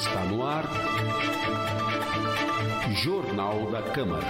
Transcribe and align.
Está 0.00 0.24
no 0.24 0.42
ar. 0.42 0.64
Jornal 2.94 3.70
da 3.70 3.82
Câmara. 3.82 4.26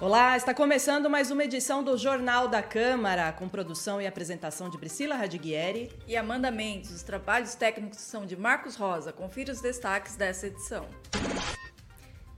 Olá, 0.00 0.36
está 0.36 0.54
começando 0.54 1.10
mais 1.10 1.32
uma 1.32 1.42
edição 1.42 1.82
do 1.82 1.98
Jornal 1.98 2.46
da 2.46 2.62
Câmara, 2.62 3.32
com 3.32 3.48
produção 3.48 4.00
e 4.00 4.06
apresentação 4.06 4.70
de 4.70 4.78
Priscila 4.78 5.16
Radiguieri 5.16 5.90
e 6.06 6.16
Amanda 6.16 6.52
Mendes. 6.52 6.92
Os 6.92 7.02
trabalhos 7.02 7.56
técnicos 7.56 7.98
são 7.98 8.24
de 8.24 8.36
Marcos 8.36 8.76
Rosa. 8.76 9.12
Confira 9.12 9.52
os 9.52 9.60
destaques 9.60 10.14
dessa 10.14 10.46
edição. 10.46 10.86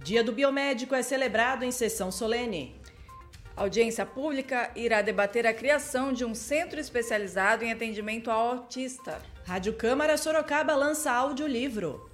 Dia 0.03 0.25
do 0.25 0.33
Biomédico 0.33 0.95
é 0.95 1.03
celebrado 1.03 1.67
em 1.67 1.71
sessão 1.71 2.11
solene. 2.11 2.81
A 3.59 3.63
audiência 3.63 4.07
pública 4.07 4.71
irá 4.77 5.03
debater 5.03 5.45
a 5.45 5.53
criação 5.53 6.13
de 6.13 6.25
um 6.25 6.33
centro 6.33 6.79
especializado 6.79 7.65
em 7.65 7.73
atendimento 7.73 8.31
ao 8.31 8.51
autista. 8.51 9.21
Rádio 9.45 9.73
Câmara 9.73 10.17
Sorocaba 10.17 10.77
lança 10.77 11.11
audiolivro. 11.11 12.09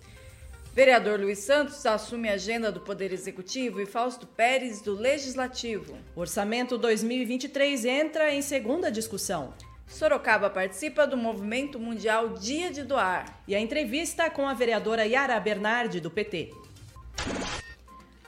Vereador 0.72 1.20
Luiz 1.20 1.40
Santos 1.40 1.84
assume 1.84 2.30
a 2.30 2.32
agenda 2.32 2.72
do 2.72 2.80
Poder 2.80 3.12
Executivo 3.12 3.78
e 3.78 3.84
Fausto 3.84 4.26
Pérez 4.26 4.80
do 4.80 4.94
Legislativo. 4.94 5.98
Orçamento 6.16 6.78
2023 6.78 7.84
entra 7.84 8.32
em 8.32 8.40
segunda 8.40 8.90
discussão. 8.90 9.52
Sorocaba 9.86 10.48
participa 10.48 11.06
do 11.06 11.18
Movimento 11.18 11.78
Mundial 11.78 12.30
Dia 12.30 12.70
de 12.70 12.82
Doar. 12.82 13.42
E 13.46 13.54
a 13.54 13.60
entrevista 13.60 14.30
com 14.30 14.48
a 14.48 14.54
vereadora 14.54 15.04
Yara 15.04 15.38
Bernardi, 15.38 16.00
do 16.00 16.10
PT. 16.10 16.52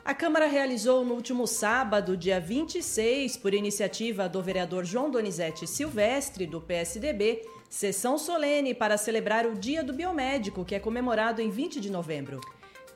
A 0.06 0.15
Câmara 0.15 0.46
realizou 0.46 1.05
no 1.05 1.15
último 1.15 1.48
sábado, 1.48 2.16
dia 2.16 2.38
26, 2.38 3.38
por 3.38 3.52
iniciativa 3.52 4.28
do 4.28 4.41
vereador 4.41 4.84
João 4.84 5.11
Donizete 5.11 5.67
Silvestre, 5.67 6.47
do 6.47 6.61
PSDB, 6.61 7.44
sessão 7.69 8.17
solene 8.17 8.72
para 8.72 8.97
celebrar 8.97 9.47
o 9.47 9.56
Dia 9.56 9.83
do 9.83 9.92
Biomédico, 9.92 10.64
que 10.64 10.77
é 10.77 10.78
comemorado 10.78 11.42
em 11.42 11.50
20 11.50 11.80
de 11.80 11.91
novembro. 11.91 12.41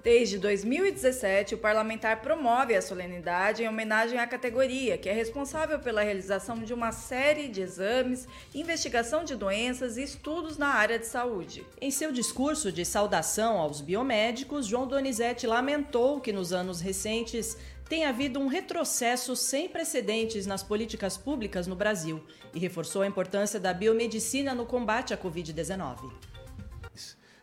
Desde 0.03 0.39
2017, 0.39 1.56
o 1.56 1.59
parlamentar 1.59 2.23
promove 2.23 2.75
a 2.75 2.81
solenidade 2.81 3.62
em 3.62 3.69
homenagem 3.69 4.19
à 4.19 4.27
categoria, 4.27 4.97
que 4.97 5.11
é 5.11 5.12
responsável 5.12 5.79
pela 5.79 6.03
realização 6.03 6.56
de 6.56 6.73
uma 6.73 6.91
série 6.91 7.48
de 7.48 7.61
exames, 7.61 8.27
investigação 8.55 9.25
de 9.25 9.37
doenças 9.37 9.98
e 9.98 10.03
estudos 10.03 10.56
na 10.56 10.69
área 10.69 10.98
de 10.98 11.06
saúde. 11.06 11.67
Em 11.78 11.91
seu 11.91 12.12
discurso 12.12 12.73
de 12.73 12.83
saudação 12.83 13.59
aos 13.59 13.83
biomédicos, 13.83 14.67
João 14.67 14.87
Donizete 14.87 15.47
lamentou 15.47 16.19
que 16.19 16.33
nos 16.33 16.51
anos 16.51 16.81
recentes 16.81 17.59
tem 17.87 18.06
havido 18.06 18.41
um 18.41 18.47
retrocesso 18.47 19.37
sem 19.37 19.69
precedentes 19.69 20.47
nas 20.47 20.62
políticas 20.62 21.19
públicas 21.19 21.67
no 21.67 21.77
Brasil 21.77 22.25
e 22.55 22.59
reforçou 22.59 23.03
a 23.03 23.06
importância 23.06 23.61
da 23.61 23.75
biomedicina 23.75 24.55
no 24.55 24.65
combate 24.65 25.12
à 25.12 25.19
Covid-19. 25.19 26.11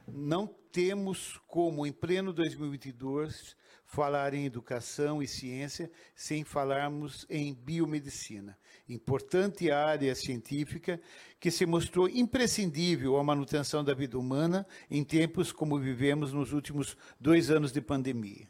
Não 0.07 0.49
temos 0.77 1.41
como, 1.47 1.87
em 1.87 1.91
pleno 1.91 2.31
2022, 2.31 3.57
falar 3.83 4.35
em 4.35 4.45
educação 4.45 5.23
e 5.23 5.27
ciência 5.27 5.89
sem 6.15 6.43
falarmos 6.43 7.25
em 7.31 7.51
biomedicina. 7.51 8.55
Importante 8.87 9.71
área 9.71 10.13
científica 10.13 11.01
que 11.39 11.49
se 11.49 11.65
mostrou 11.65 12.07
imprescindível 12.07 13.17
à 13.17 13.23
manutenção 13.23 13.83
da 13.83 13.95
vida 13.95 14.19
humana 14.19 14.67
em 14.87 15.03
tempos 15.03 15.51
como 15.51 15.79
vivemos 15.79 16.31
nos 16.31 16.53
últimos 16.53 16.95
dois 17.19 17.49
anos 17.49 17.71
de 17.71 17.81
pandemia. 17.81 18.47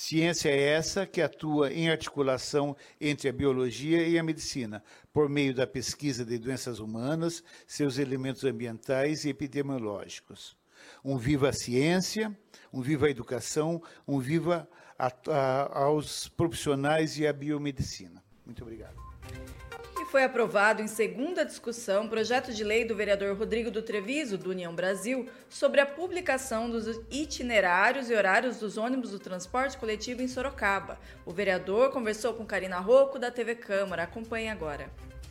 Ciência 0.00 0.48
é 0.48 0.60
essa 0.60 1.04
que 1.04 1.20
atua 1.20 1.72
em 1.72 1.90
articulação 1.90 2.76
entre 3.00 3.28
a 3.28 3.32
biologia 3.32 4.06
e 4.06 4.16
a 4.16 4.22
medicina, 4.22 4.80
por 5.12 5.28
meio 5.28 5.52
da 5.52 5.66
pesquisa 5.66 6.24
de 6.24 6.38
doenças 6.38 6.78
humanas, 6.78 7.42
seus 7.66 7.98
elementos 7.98 8.44
ambientais 8.44 9.24
e 9.24 9.28
epidemiológicos. 9.28 10.56
Um 11.04 11.18
viva 11.18 11.48
a 11.48 11.52
ciência, 11.52 12.32
um 12.72 12.80
viva 12.80 13.06
a 13.06 13.10
educação, 13.10 13.82
um 14.06 14.20
viva 14.20 14.68
a, 14.96 15.12
a, 15.30 15.78
aos 15.80 16.28
profissionais 16.28 17.18
e 17.18 17.26
à 17.26 17.32
biomedicina. 17.32 18.22
Muito 18.46 18.62
obrigado 18.62 19.07
foi 20.08 20.24
aprovado 20.24 20.80
em 20.80 20.86
segunda 20.86 21.44
discussão 21.44 22.06
o 22.06 22.08
projeto 22.08 22.52
de 22.52 22.64
lei 22.64 22.84
do 22.84 22.96
vereador 22.96 23.36
Rodrigo 23.36 23.70
do 23.70 23.82
Treviso, 23.82 24.38
do 24.38 24.50
União 24.50 24.74
Brasil, 24.74 25.28
sobre 25.50 25.80
a 25.80 25.86
publicação 25.86 26.70
dos 26.70 26.98
itinerários 27.10 28.08
e 28.08 28.14
horários 28.14 28.58
dos 28.58 28.78
ônibus 28.78 29.10
do 29.10 29.18
transporte 29.18 29.76
coletivo 29.76 30.22
em 30.22 30.28
Sorocaba. 30.28 30.98
O 31.26 31.32
vereador 31.32 31.90
conversou 31.90 32.32
com 32.32 32.46
Karina 32.46 32.78
Rocco, 32.78 33.18
da 33.18 33.30
TV 33.30 33.54
Câmara. 33.54 34.04
Acompanhe 34.04 34.48
agora 34.48 34.90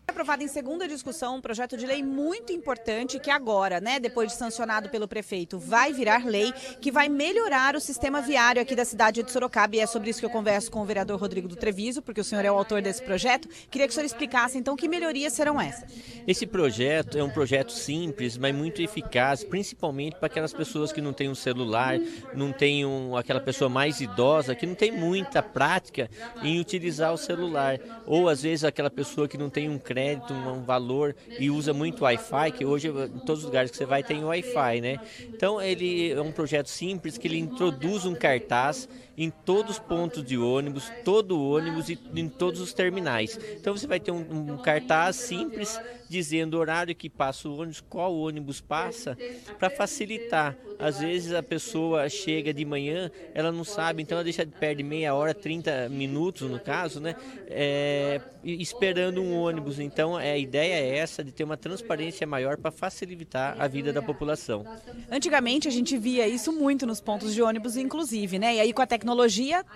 aprovado 0.09 0.41
em 0.41 0.47
segunda 0.47 0.87
discussão 0.87 1.35
um 1.35 1.41
projeto 1.41 1.75
de 1.75 1.85
lei 1.85 2.01
muito 2.01 2.53
importante 2.53 3.19
que 3.19 3.29
agora, 3.29 3.81
né, 3.81 3.99
depois 3.99 4.31
de 4.31 4.37
sancionado 4.37 4.87
pelo 4.89 5.05
prefeito, 5.05 5.59
vai 5.59 5.91
virar 5.91 6.25
lei, 6.25 6.53
que 6.79 6.89
vai 6.89 7.09
melhorar 7.09 7.75
o 7.75 7.79
sistema 7.81 8.21
viário 8.21 8.61
aqui 8.61 8.73
da 8.73 8.85
cidade 8.85 9.21
de 9.21 9.29
Sorocaba. 9.29 9.75
E 9.75 9.79
é 9.79 9.85
sobre 9.85 10.09
isso 10.09 10.19
que 10.19 10.25
eu 10.25 10.29
converso 10.29 10.71
com 10.71 10.81
o 10.81 10.85
vereador 10.85 11.19
Rodrigo 11.19 11.47
do 11.47 11.57
Treviso, 11.57 12.01
porque 12.01 12.21
o 12.21 12.23
senhor 12.23 12.45
é 12.45 12.51
o 12.51 12.55
autor 12.55 12.81
desse 12.81 13.03
projeto. 13.03 13.49
Queria 13.69 13.85
que 13.85 13.91
o 13.91 13.93
senhor 13.93 14.05
explicasse, 14.05 14.57
então, 14.57 14.77
que 14.77 14.87
melhorias 14.87 15.33
serão 15.33 15.59
essas. 15.59 15.91
Esse 16.25 16.47
projeto 16.47 17.17
é 17.17 17.23
um 17.23 17.29
projeto 17.29 17.73
simples, 17.73 18.37
mas 18.37 18.55
muito 18.55 18.81
eficaz, 18.81 19.43
principalmente 19.43 20.15
para 20.15 20.27
aquelas 20.27 20.53
pessoas 20.53 20.93
que 20.93 21.01
não 21.01 21.11
têm 21.11 21.29
um 21.29 21.35
celular, 21.35 21.99
não 22.33 22.53
têm 22.53 22.85
um, 22.85 23.17
aquela 23.17 23.41
pessoa 23.41 23.69
mais 23.69 23.99
idosa, 23.99 24.55
que 24.55 24.65
não 24.65 24.75
tem 24.75 24.89
muita 24.89 25.43
prática 25.43 26.09
em 26.41 26.61
utilizar 26.61 27.13
o 27.13 27.17
celular. 27.17 27.77
Ou, 28.05 28.29
às 28.29 28.41
vezes, 28.41 28.63
aquela 28.63 28.89
pessoa 28.89 29.27
que 29.27 29.37
não 29.37 29.49
tem 29.49 29.67
um 29.67 29.77
crédito 29.77 29.96
crédito, 29.97 30.31
um 30.31 30.63
valor 30.63 31.15
e 31.39 31.49
usa 31.49 31.73
muito 31.73 32.03
Wi-Fi, 32.03 32.51
que 32.55 32.63
hoje 32.63 32.87
em 32.89 33.19
todos 33.25 33.39
os 33.39 33.45
lugares 33.45 33.71
que 33.71 33.77
você 33.77 33.85
vai 33.85 34.03
tem 34.03 34.23
Wi-Fi, 34.23 34.79
né? 34.79 34.99
Então 35.23 35.59
ele 35.59 36.11
é 36.11 36.21
um 36.21 36.31
projeto 36.31 36.67
simples 36.67 37.17
que 37.17 37.27
ele 37.27 37.39
introduz 37.39 38.05
um 38.05 38.13
cartaz 38.13 38.87
em 39.17 39.31
todos 39.31 39.71
os 39.71 39.79
pontos 39.79 40.23
de 40.23 40.37
ônibus, 40.37 40.91
todo 41.03 41.41
ônibus 41.41 41.89
e 41.89 41.99
em 42.15 42.29
todos 42.29 42.61
os 42.61 42.71
terminais. 42.71 43.39
Então 43.59 43.75
você 43.75 43.87
vai 43.87 43.99
ter 43.99 44.11
um, 44.11 44.53
um 44.53 44.57
cartaz 44.57 45.15
simples 45.15 45.79
dizendo 46.09 46.55
o 46.55 46.59
horário 46.59 46.95
que 46.95 47.09
passa 47.09 47.49
o 47.49 47.55
ônibus, 47.55 47.81
qual 47.81 48.15
ônibus 48.15 48.61
passa, 48.61 49.17
para 49.57 49.69
facilitar. 49.69 50.55
Às 50.79 50.99
vezes 50.99 51.33
a 51.33 51.41
pessoa 51.41 52.07
chega 52.07 52.53
de 52.53 52.63
manhã, 52.63 53.09
ela 53.33 53.51
não 53.51 53.63
sabe, 53.63 54.03
então 54.03 54.17
ela 54.17 54.23
deixa 54.23 54.45
perde 54.45 54.83
meia 54.83 55.13
hora, 55.13 55.33
30 55.33 55.89
minutos 55.89 56.49
no 56.49 56.59
caso, 56.59 56.99
né? 56.99 57.15
É, 57.47 58.21
esperando 58.43 59.21
um 59.21 59.35
ônibus. 59.35 59.79
Então 59.79 60.19
é, 60.19 60.33
a 60.33 60.37
ideia 60.37 60.75
é 60.75 60.97
essa 60.97 61.23
de 61.23 61.31
ter 61.31 61.43
uma 61.43 61.57
transparência 61.57 62.25
maior 62.27 62.57
para 62.57 62.71
facilitar 62.71 63.55
a 63.59 63.67
vida 63.67 63.91
da 63.91 64.01
população. 64.01 64.65
Antigamente 65.09 65.67
a 65.67 65.71
gente 65.71 65.97
via 65.97 66.27
isso 66.27 66.53
muito 66.53 66.85
nos 66.85 67.01
pontos 67.01 67.33
de 67.33 67.41
ônibus, 67.41 67.75
inclusive, 67.75 68.37
né? 68.37 68.55
E 68.55 68.59
aí 68.59 68.71
com 68.71 68.81
a 68.81 68.87
tecnologia, 68.87 69.06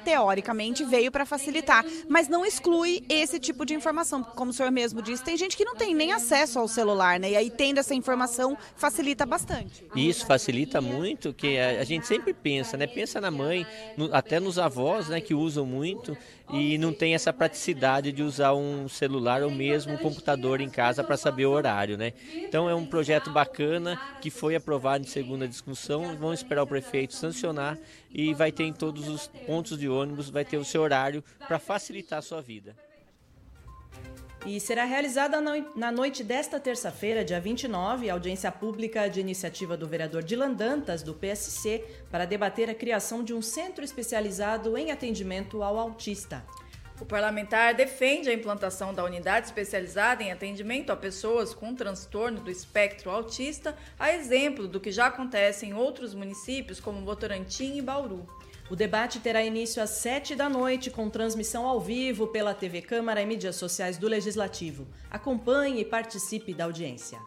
teoricamente, 0.04 0.84
veio 0.84 1.12
para 1.12 1.26
facilitar, 1.26 1.86
mas 2.10 2.28
não 2.28 2.46
exclui 2.46 3.04
esse 3.10 3.40
tipo 3.40 3.66
de 3.66 3.74
informação. 3.74 4.24
Como 4.24 4.52
o 4.52 4.54
senhor 4.54 4.72
mesmo 4.72 5.02
disse, 5.02 5.24
tem 5.24 5.38
gente 5.38 5.56
que 5.56 5.66
não 5.66 5.76
tem 5.76 5.94
nem 5.94 6.12
acesso 6.12 6.60
ao 6.60 6.68
celular, 6.68 7.20
né? 7.20 7.32
E 7.32 7.36
aí 7.36 7.50
tendo 7.50 7.80
essa 7.80 7.94
informação 7.94 8.58
facilita 8.76 9.26
bastante. 9.26 9.86
Isso 9.96 10.26
facilita 10.26 10.82
muito, 10.82 11.34
que 11.34 11.58
a, 11.58 11.84
gente 11.84 12.08
sempre 12.08 12.34
pensa, 12.34 12.78
né? 12.78 12.88
Pensa 12.88 13.22
na 13.22 13.32
mãe, 13.32 13.66
no, 13.98 14.14
até 14.14 14.40
nos 14.40 14.58
avós, 14.58 15.10
né? 15.10 15.22
Que 15.22 15.34
usam 15.34 15.66
muito 15.66 16.18
e 16.52 16.78
não 16.78 16.94
tem 16.94 17.14
essa 17.14 17.32
praticidade 17.32 18.12
de 18.12 18.22
usar 18.22 18.54
um 18.54 18.90
celular 18.90 19.42
ou 19.42 19.50
mesmo 19.50 19.94
um 19.94 19.98
computador 19.98 20.60
em 20.60 20.70
casa 20.70 21.04
para 21.04 21.16
saber 21.16 21.46
o 21.46 21.52
horário, 21.52 21.98
né? 21.98 22.14
Então 22.36 22.70
é 22.70 22.76
um 22.76 22.86
projeto 22.86 23.32
bacana 23.32 24.00
que 24.22 24.30
foi 24.30 24.56
aprovado 24.56 25.06
em 25.06 25.08
segunda 25.08 25.48
discussão. 25.48 26.16
Vamos 26.18 26.40
esperar 26.40 26.64
o 26.64 26.68
prefeito 26.68 27.14
sancionar 27.14 27.78
e 28.14 28.34
vai 28.34 28.52
ter 28.52 28.64
em 28.64 28.74
todos 28.74 29.08
os 29.08 29.28
pontos 29.46 29.78
de 29.78 29.88
ônibus, 29.88 30.30
vai 30.30 30.46
ter 30.46 30.58
o 30.58 30.66
seu 30.66 30.82
horário 30.82 31.24
para 31.48 31.60
facilitar 31.60 32.20
a 32.20 32.22
sua 32.22 32.42
vida 32.42 32.76
e 34.46 34.60
será 34.60 34.86
realizada 34.86 35.40
na 35.76 35.92
noite 35.92 36.24
desta 36.24 36.60
terça-feira, 36.60 37.24
dia 37.24 37.40
29, 37.40 38.10
a 38.10 38.14
audiência 38.14 38.52
pública 38.52 39.08
de 39.08 39.20
iniciativa 39.20 39.78
do 39.78 39.88
vereador 39.88 40.24
Dilan 40.24 40.54
Dantas, 40.54 41.04
do 41.04 41.14
PSC, 41.14 41.86
para 42.10 42.26
debater 42.26 42.70
a 42.70 42.74
criação 42.74 43.24
de 43.24 43.34
um 43.34 43.42
centro 43.42 43.84
especializado 43.84 44.76
em 44.78 44.92
atendimento 44.92 45.62
ao 45.62 45.78
autista. 45.78 46.44
O 47.02 47.06
parlamentar 47.06 47.74
defende 47.74 48.30
a 48.30 48.34
implantação 48.34 48.94
da 48.94 49.04
unidade 49.04 49.48
especializada 49.48 50.22
em 50.22 50.32
atendimento 50.32 50.92
a 50.92 50.96
pessoas 50.96 51.52
com 51.52 51.74
transtorno 51.74 52.40
do 52.40 52.52
espectro 52.52 53.10
autista, 53.10 53.76
a 53.98 54.14
exemplo 54.14 54.68
do 54.68 54.80
que 54.80 54.92
já 54.92 55.08
acontece 55.08 55.66
em 55.66 55.74
outros 55.74 56.14
municípios 56.14 56.80
como 56.80 57.04
Votorantim 57.04 57.76
e 57.76 57.82
Bauru. 57.82 58.28
O 58.70 58.76
debate 58.76 59.20
terá 59.20 59.44
início 59.44 59.82
às 59.82 59.90
7 59.90 60.36
da 60.36 60.48
noite, 60.48 60.92
com 60.92 61.10
transmissão 61.10 61.66
ao 61.66 61.82
vivo 61.82 62.28
pela 62.28 62.54
TV 62.54 62.84
Câmara 62.84 63.20
e 63.20 63.26
mídias 63.26 63.56
sociais 63.56 63.98
do 63.98 64.08
Legislativo. 64.08 64.88
Acompanhe 65.10 65.82
e 65.82 65.86
participe 65.86 66.54
da 66.54 66.66
audiência. 66.66 67.18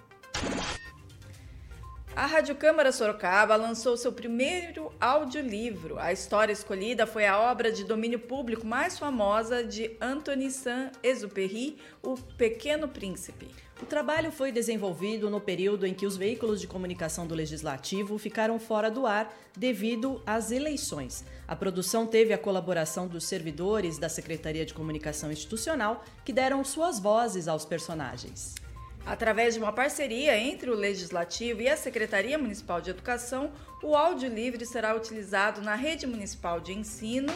A 2.17 2.27
Rádio 2.27 2.55
Câmara 2.55 2.93
Sorocaba 2.93 3.57
lançou 3.57 3.97
seu 3.97 4.13
primeiro 4.13 4.93
audiolivro. 5.01 5.99
A 5.99 6.13
história 6.13 6.53
escolhida 6.53 7.09
foi 7.09 7.27
a 7.27 7.41
obra 7.41 7.73
de 7.73 7.83
domínio 7.83 8.21
público 8.21 8.65
mais 8.65 8.97
famosa 8.97 9.65
de 9.65 9.97
Anthony 10.01 10.49
Saint-Exupéry, 10.49 11.77
O 12.01 12.17
Pequeno 12.39 12.87
Príncipe. 12.87 13.49
O 13.83 13.87
trabalho 13.87 14.31
foi 14.31 14.53
desenvolvido 14.53 15.29
no 15.29 15.41
período 15.41 15.85
em 15.85 15.93
que 15.93 16.07
os 16.07 16.17
veículos 16.17 16.61
de 16.61 16.69
comunicação 16.69 17.27
do 17.27 17.35
Legislativo 17.35 18.17
ficaram 18.17 18.61
fora 18.61 18.89
do 18.89 19.09
ar 19.09 19.35
devido 19.57 20.23
às 20.25 20.53
eleições. 20.53 21.25
A 21.49 21.57
produção 21.57 22.07
teve 22.07 22.33
a 22.33 22.39
colaboração 22.39 23.09
dos 23.09 23.25
servidores 23.25 23.99
da 23.99 24.09
Secretaria 24.09 24.65
de 24.65 24.73
Comunicação 24.73 25.33
Institucional, 25.33 26.05
que 26.25 26.33
deram 26.33 26.63
suas 26.63 27.01
vozes 27.01 27.49
aos 27.49 27.65
personagens. 27.65 28.55
Através 29.07 29.55
de 29.55 29.61
uma 29.61 29.73
parceria 29.73 30.39
entre 30.39 30.71
o 30.71 30.75
Legislativo 30.75 31.61
e 31.61 31.69
a 31.69 31.77
Secretaria 31.77 32.39
Municipal 32.39 32.81
de 32.81 32.89
Educação, 32.91 33.53
o 33.83 33.95
áudio 33.95 34.31
livre 34.31 34.65
será 34.65 34.97
utilizado 34.97 35.61
na 35.61 35.75
rede 35.75 36.07
municipal 36.07 36.59
de 36.59 36.73
ensino 36.73 37.31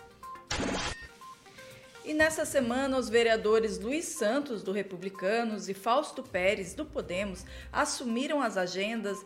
E 2.05 2.15
nessa 2.15 2.45
semana, 2.45 2.99
os 2.99 3.09
vereadores 3.09 3.79
Luiz 3.79 4.05
Santos, 4.07 4.63
do 4.63 4.73
Republicanos, 4.73 5.69
e 5.69 5.75
Fausto 5.75 6.23
Pérez, 6.23 6.75
do 6.75 6.85
Podemos, 6.85 7.45
assumiram 7.73 8.41
as 8.43 8.57
agendas 8.57 9.25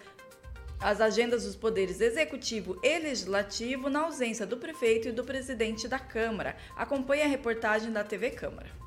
as 0.80 1.00
agendas 1.00 1.44
dos 1.44 1.56
poderes 1.56 2.00
executivo 2.00 2.78
e 2.82 2.98
legislativo 2.98 3.88
na 3.88 4.00
ausência 4.00 4.44
do 4.44 4.58
prefeito 4.58 5.08
e 5.08 5.12
do 5.12 5.24
presidente 5.24 5.88
da 5.88 5.98
Câmara. 5.98 6.56
Acompanhe 6.76 7.22
a 7.22 7.26
reportagem 7.26 7.90
da 7.90 8.04
TV 8.04 8.30
Câmara. 8.30 8.83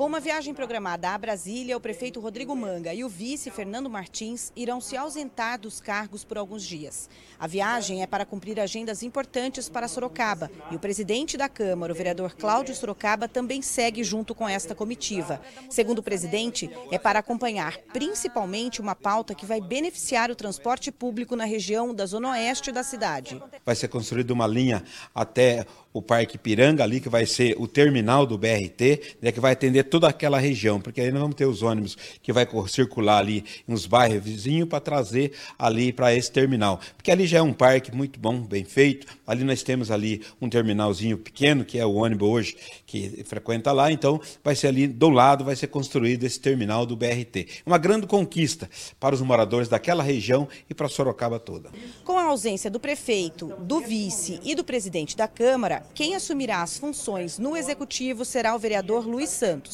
Com 0.00 0.06
uma 0.06 0.18
viagem 0.18 0.54
programada 0.54 1.10
a 1.10 1.18
Brasília, 1.18 1.76
o 1.76 1.80
prefeito 1.80 2.20
Rodrigo 2.20 2.56
Manga 2.56 2.94
e 2.94 3.04
o 3.04 3.08
vice 3.10 3.50
Fernando 3.50 3.90
Martins 3.90 4.50
irão 4.56 4.80
se 4.80 4.96
ausentar 4.96 5.60
dos 5.60 5.78
cargos 5.78 6.24
por 6.24 6.38
alguns 6.38 6.64
dias. 6.64 7.06
A 7.38 7.46
viagem 7.46 8.02
é 8.02 8.06
para 8.06 8.24
cumprir 8.24 8.58
agendas 8.58 9.02
importantes 9.02 9.68
para 9.68 9.86
Sorocaba 9.86 10.50
e 10.70 10.74
o 10.76 10.78
presidente 10.78 11.36
da 11.36 11.50
Câmara, 11.50 11.92
o 11.92 11.94
vereador 11.94 12.34
Cláudio 12.34 12.74
Sorocaba, 12.74 13.28
também 13.28 13.60
segue 13.60 14.02
junto 14.02 14.34
com 14.34 14.48
esta 14.48 14.74
comitiva. 14.74 15.38
Segundo 15.68 15.98
o 15.98 16.02
presidente, 16.02 16.70
é 16.90 16.98
para 16.98 17.18
acompanhar 17.18 17.76
principalmente 17.92 18.80
uma 18.80 18.94
pauta 18.94 19.34
que 19.34 19.44
vai 19.44 19.60
beneficiar 19.60 20.30
o 20.30 20.34
transporte 20.34 20.90
público 20.90 21.36
na 21.36 21.44
região 21.44 21.94
da 21.94 22.06
zona 22.06 22.30
oeste 22.30 22.72
da 22.72 22.82
cidade. 22.82 23.38
Vai 23.66 23.76
ser 23.76 23.88
construída 23.88 24.32
uma 24.32 24.46
linha 24.46 24.82
até 25.14 25.66
o 25.92 26.00
Parque 26.00 26.38
Piranga 26.38 26.84
ali, 26.84 27.00
que 27.00 27.08
vai 27.08 27.26
ser 27.26 27.56
o 27.58 27.66
terminal 27.66 28.24
do 28.24 28.38
BRT, 28.38 29.16
né, 29.20 29.32
que 29.32 29.40
vai 29.40 29.52
atender 29.52 29.89
toda 29.90 30.08
aquela 30.08 30.38
região, 30.38 30.80
porque 30.80 31.00
aí 31.00 31.10
nós 31.10 31.20
vamos 31.20 31.36
ter 31.36 31.46
os 31.46 31.62
ônibus 31.62 31.96
que 32.22 32.32
vai 32.32 32.48
circular 32.68 33.18
ali 33.18 33.44
nos 33.66 33.86
bairros 33.86 34.22
vizinhos 34.22 34.68
para 34.68 34.80
trazer 34.80 35.32
ali 35.58 35.92
para 35.92 36.14
esse 36.14 36.30
terminal. 36.30 36.80
Porque 36.96 37.10
ali 37.10 37.26
já 37.26 37.38
é 37.38 37.42
um 37.42 37.52
parque 37.52 37.94
muito 37.94 38.18
bom, 38.18 38.40
bem 38.40 38.64
feito. 38.64 39.06
Ali 39.26 39.44
nós 39.44 39.62
temos 39.62 39.90
ali 39.90 40.22
um 40.40 40.48
terminalzinho 40.48 41.18
pequeno, 41.18 41.64
que 41.64 41.78
é 41.78 41.84
o 41.84 41.94
ônibus 41.94 42.28
hoje 42.28 42.56
que 42.86 43.24
frequenta 43.24 43.72
lá, 43.72 43.90
então 43.90 44.20
vai 44.42 44.54
ser 44.54 44.68
ali 44.68 44.86
do 44.86 45.08
lado 45.08 45.44
vai 45.44 45.56
ser 45.56 45.68
construído 45.68 46.24
esse 46.24 46.38
terminal 46.40 46.86
do 46.86 46.96
BRT. 46.96 47.46
Uma 47.66 47.78
grande 47.78 48.06
conquista 48.06 48.68
para 48.98 49.14
os 49.14 49.20
moradores 49.20 49.68
daquela 49.68 50.02
região 50.02 50.48
e 50.68 50.74
para 50.74 50.88
Sorocaba 50.88 51.38
toda. 51.38 51.70
Com 52.04 52.18
a 52.18 52.24
ausência 52.24 52.70
do 52.70 52.80
prefeito, 52.80 53.54
do 53.60 53.80
vice 53.80 54.40
e 54.44 54.54
do 54.54 54.64
presidente 54.64 55.16
da 55.16 55.26
Câmara, 55.26 55.82
quem 55.94 56.14
assumirá 56.14 56.62
as 56.62 56.78
funções 56.78 57.38
no 57.38 57.56
executivo 57.56 58.24
será 58.24 58.54
o 58.54 58.58
vereador 58.58 59.06
Luiz 59.06 59.30
Santos. 59.30 59.69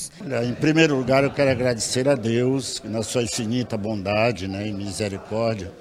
Em 0.46 0.52
primeiro 0.52 0.94
lugar, 0.94 1.24
eu 1.24 1.30
quero 1.30 1.50
agradecer 1.50 2.06
a 2.06 2.14
Deus, 2.14 2.82
na 2.84 3.02
sua 3.02 3.22
infinita 3.22 3.78
bondade 3.78 4.46
né, 4.46 4.68
e 4.68 4.72
misericórdia, 4.72 5.72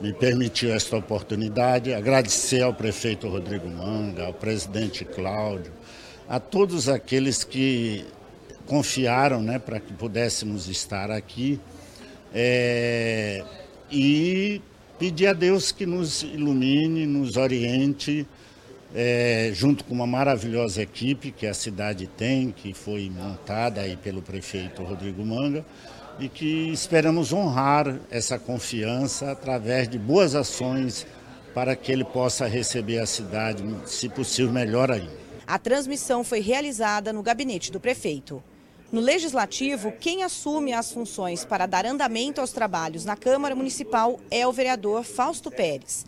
me 0.00 0.10
permitiu 0.10 0.72
esta 0.72 0.96
oportunidade. 0.96 1.92
Agradecer 1.92 2.62
ao 2.62 2.72
prefeito 2.72 3.28
Rodrigo 3.28 3.68
Manga, 3.68 4.24
ao 4.24 4.32
presidente 4.32 5.04
Cláudio, 5.04 5.70
a 6.26 6.40
todos 6.40 6.88
aqueles 6.88 7.44
que 7.44 8.06
confiaram 8.64 9.42
né, 9.42 9.58
para 9.58 9.78
que 9.78 9.92
pudéssemos 9.92 10.66
estar 10.68 11.10
aqui. 11.10 11.60
É, 12.32 13.44
e 13.90 14.62
pedir 14.98 15.26
a 15.26 15.32
Deus 15.34 15.72
que 15.72 15.84
nos 15.84 16.22
ilumine, 16.22 17.04
nos 17.06 17.36
oriente 17.36 18.26
é, 18.94 19.50
junto 19.52 19.84
com 19.84 19.94
uma 19.94 20.06
maravilhosa 20.06 20.82
equipe 20.82 21.30
que 21.30 21.46
a 21.46 21.54
cidade 21.54 22.06
tem, 22.06 22.50
que 22.50 22.72
foi 22.72 23.10
montada 23.10 23.80
aí 23.80 23.96
pelo 23.96 24.22
prefeito 24.22 24.82
Rodrigo 24.82 25.24
Manga, 25.24 25.64
e 26.18 26.28
que 26.28 26.72
esperamos 26.72 27.32
honrar 27.32 27.98
essa 28.10 28.38
confiança 28.38 29.30
através 29.30 29.88
de 29.88 29.98
boas 29.98 30.34
ações 30.34 31.06
para 31.54 31.76
que 31.76 31.92
ele 31.92 32.04
possa 32.04 32.46
receber 32.46 32.98
a 32.98 33.06
cidade, 33.06 33.62
se 33.86 34.08
possível, 34.08 34.52
melhor 34.52 34.90
ainda. 34.90 35.18
A 35.46 35.58
transmissão 35.58 36.22
foi 36.22 36.40
realizada 36.40 37.12
no 37.12 37.22
gabinete 37.22 37.72
do 37.72 37.80
prefeito. 37.80 38.42
No 38.90 39.00
Legislativo, 39.00 39.92
quem 39.92 40.22
assume 40.22 40.72
as 40.72 40.90
funções 40.90 41.44
para 41.44 41.66
dar 41.66 41.84
andamento 41.84 42.40
aos 42.40 42.52
trabalhos 42.52 43.04
na 43.04 43.16
Câmara 43.16 43.54
Municipal 43.54 44.18
é 44.30 44.46
o 44.46 44.52
vereador 44.52 45.04
Fausto 45.04 45.50
Pérez. 45.50 46.06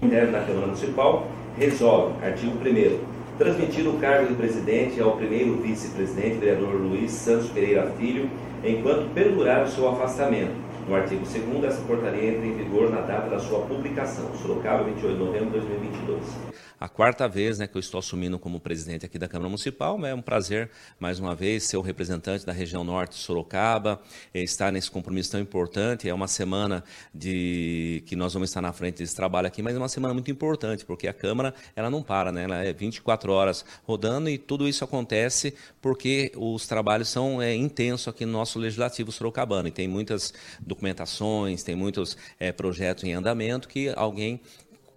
Da 0.00 0.44
Câmara 0.44 0.66
Municipal 0.66 1.26
resolve, 1.58 2.24
artigo 2.24 2.52
1 2.58 3.16
transmitir 3.38 3.86
o 3.86 3.98
cargo 3.98 4.28
de 4.28 4.34
presidente 4.34 5.00
ao 5.00 5.16
primeiro 5.16 5.56
vice-presidente, 5.56 6.38
vereador 6.38 6.74
Luiz 6.74 7.10
Santos 7.10 7.50
Pereira 7.50 7.90
Filho, 7.98 8.30
enquanto 8.64 9.12
perdurar 9.12 9.64
o 9.64 9.68
seu 9.68 9.88
afastamento. 9.88 10.54
No 10.88 10.94
artigo 10.94 11.22
2 11.22 11.64
essa 11.64 11.82
portaria 11.82 12.30
entra 12.30 12.46
em 12.46 12.54
vigor 12.54 12.90
na 12.90 13.00
data 13.00 13.28
da 13.28 13.38
sua 13.38 13.60
publicação, 13.60 14.30
Sorocaba, 14.40 14.84
28 14.84 15.18
de 15.18 15.24
novembro 15.24 15.50
de 15.60 15.66
2022 15.66 16.65
a 16.78 16.88
quarta 16.88 17.26
vez 17.26 17.58
né, 17.58 17.66
que 17.66 17.76
eu 17.76 17.80
estou 17.80 17.98
assumindo 17.98 18.38
como 18.38 18.60
presidente 18.60 19.06
aqui 19.06 19.18
da 19.18 19.26
Câmara 19.26 19.48
Municipal. 19.48 20.04
É 20.04 20.14
um 20.14 20.20
prazer, 20.20 20.70
mais 21.00 21.18
uma 21.18 21.34
vez, 21.34 21.64
ser 21.64 21.76
o 21.76 21.80
representante 21.80 22.44
da 22.44 22.52
região 22.52 22.84
norte 22.84 23.12
de 23.12 23.18
Sorocaba, 23.18 24.00
eh, 24.34 24.42
estar 24.42 24.70
nesse 24.70 24.90
compromisso 24.90 25.30
tão 25.30 25.40
importante. 25.40 26.08
É 26.08 26.12
uma 26.12 26.28
semana 26.28 26.84
de 27.14 28.02
que 28.06 28.14
nós 28.14 28.34
vamos 28.34 28.50
estar 28.50 28.60
na 28.60 28.72
frente 28.72 28.98
desse 28.98 29.16
trabalho 29.16 29.46
aqui, 29.46 29.62
mas 29.62 29.74
é 29.74 29.78
uma 29.78 29.88
semana 29.88 30.12
muito 30.12 30.30
importante, 30.30 30.84
porque 30.84 31.08
a 31.08 31.14
Câmara 31.14 31.54
ela 31.74 31.90
não 31.90 32.02
para, 32.02 32.30
né? 32.30 32.44
ela 32.44 32.62
é 32.62 32.72
24 32.72 33.32
horas 33.32 33.64
rodando 33.84 34.28
e 34.28 34.36
tudo 34.36 34.68
isso 34.68 34.84
acontece 34.84 35.54
porque 35.80 36.32
os 36.36 36.66
trabalhos 36.66 37.08
são 37.08 37.40
é, 37.40 37.54
intensos 37.54 38.08
aqui 38.08 38.26
no 38.26 38.32
nosso 38.32 38.58
Legislativo 38.58 39.10
Sorocabano. 39.10 39.68
E 39.68 39.70
tem 39.70 39.88
muitas 39.88 40.34
documentações, 40.60 41.62
tem 41.62 41.74
muitos 41.74 42.16
é, 42.38 42.52
projetos 42.52 43.04
em 43.04 43.14
andamento 43.14 43.68
que 43.68 43.92
alguém 43.96 44.40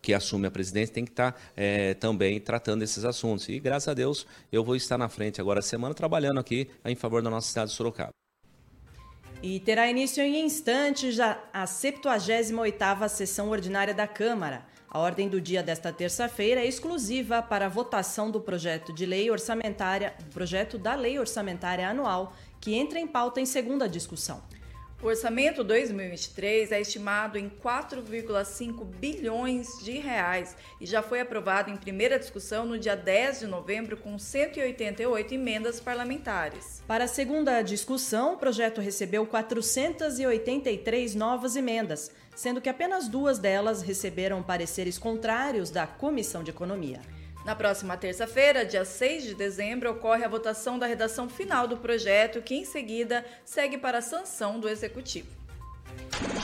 que 0.01 0.13
assume 0.13 0.48
a 0.48 0.51
presidência 0.51 0.94
tem 0.94 1.06
que 1.06 1.12
estar 1.12 1.34
tá, 1.34 1.39
é, 1.56 1.94
também 1.94 2.39
tratando 2.39 2.84
esses 2.84 3.03
assuntos. 3.06 3.48
E 3.50 3.60
graças 3.60 3.88
a 3.88 3.94
Deus 3.94 4.25
eu 4.51 4.63
vou 4.63 4.75
estar 4.75 4.98
na 4.98 5.10
frente 5.10 5.39
agora 5.39 5.62
semana 5.62 5.94
trabalhando 5.94 6.39
aqui 6.39 6.70
em 6.86 6.96
favor 6.96 7.22
da 7.22 7.29
nossa 7.29 7.48
cidade 7.48 7.72
de 7.72 7.77
Sorocaba. 7.77 8.12
E 9.41 9.60
terá 9.62 9.89
início 9.89 10.22
em 10.22 10.46
instantes 10.46 11.18
a 11.20 11.63
78ª 11.63 13.08
sessão 13.08 13.50
ordinária 13.50 13.94
da 13.94 14.06
Câmara. 14.06 14.65
A 14.89 15.00
ordem 15.00 15.29
do 15.29 15.39
dia 15.39 15.63
desta 15.63 15.94
terça-feira 15.94 16.62
é 16.62 16.68
exclusiva 16.68 17.41
para 17.41 17.68
a 17.68 17.70
votação 17.70 18.29
do 18.29 18.41
projeto 18.41 18.91
de 18.91 19.06
lei 19.06 19.29
orçamentária, 19.29 20.13
projeto 20.34 20.77
da 20.77 20.96
lei 20.96 21.20
orçamentária 21.20 21.88
anual, 21.88 22.34
que 22.60 22.74
entra 22.74 23.00
em 23.00 23.08
pauta 23.08 23.39
em 23.39 23.46
segunda 23.46 23.88
discussão. 23.88 24.41
O 25.01 25.08
orçamento 25.08 25.63
2023 25.63 26.74
é 26.74 26.82
estimado 26.82 27.38
em 27.38 27.50
4,5 27.50 28.84
bilhões 28.84 29.79
de 29.82 29.94
reais 29.94 30.58
e 30.79 30.86
já 30.86 31.01
foi 31.01 31.22
aprovado 31.22 31.72
em 31.72 31.77
primeira 31.77 32.20
discussão 32.20 32.65
no 32.65 32.77
dia 32.77 32.98
10 32.98 33.39
de 33.39 33.48
novembro 33.48 33.96
com 33.96 34.20
188 34.20 35.34
emendas 35.34 35.79
parlamentares. 35.79 36.84
Para 36.86 37.06
a 37.06 37.08
segunda 37.08 37.62
discussão, 37.62 38.34
o 38.34 38.38
projeto 38.38 38.82
recebeu 38.82 39.25
483 39.25 41.15
novas 41.15 41.56
emendas, 41.56 42.12
sendo 42.36 42.60
que 42.60 42.68
apenas 42.68 43.08
duas 43.08 43.39
delas 43.39 43.82
receberam 43.82 44.44
pareceres 44.44 44.98
contrários 44.98 45.70
da 45.70 45.88
Comissão 45.88 46.44
de 46.44 46.51
Economia. 46.51 47.00
Na 47.46 47.55
próxima 47.55 47.96
terça-feira, 47.96 48.65
dia 48.65 48.84
6 48.84 49.24
de 49.24 49.34
dezembro, 49.34 49.91
ocorre 49.91 50.24
a 50.24 50.29
votação 50.29 50.77
da 50.77 50.86
redação 50.86 51.29
final 51.29 51.67
do 51.67 51.77
projeto, 51.77 52.41
que 52.41 52.55
em 52.55 52.65
seguida 52.65 53.25
segue 53.46 53.77
para 53.77 54.00
a 54.00 54.01
sanção 54.01 54.60
do 54.60 54.67
Executivo. 54.67 55.39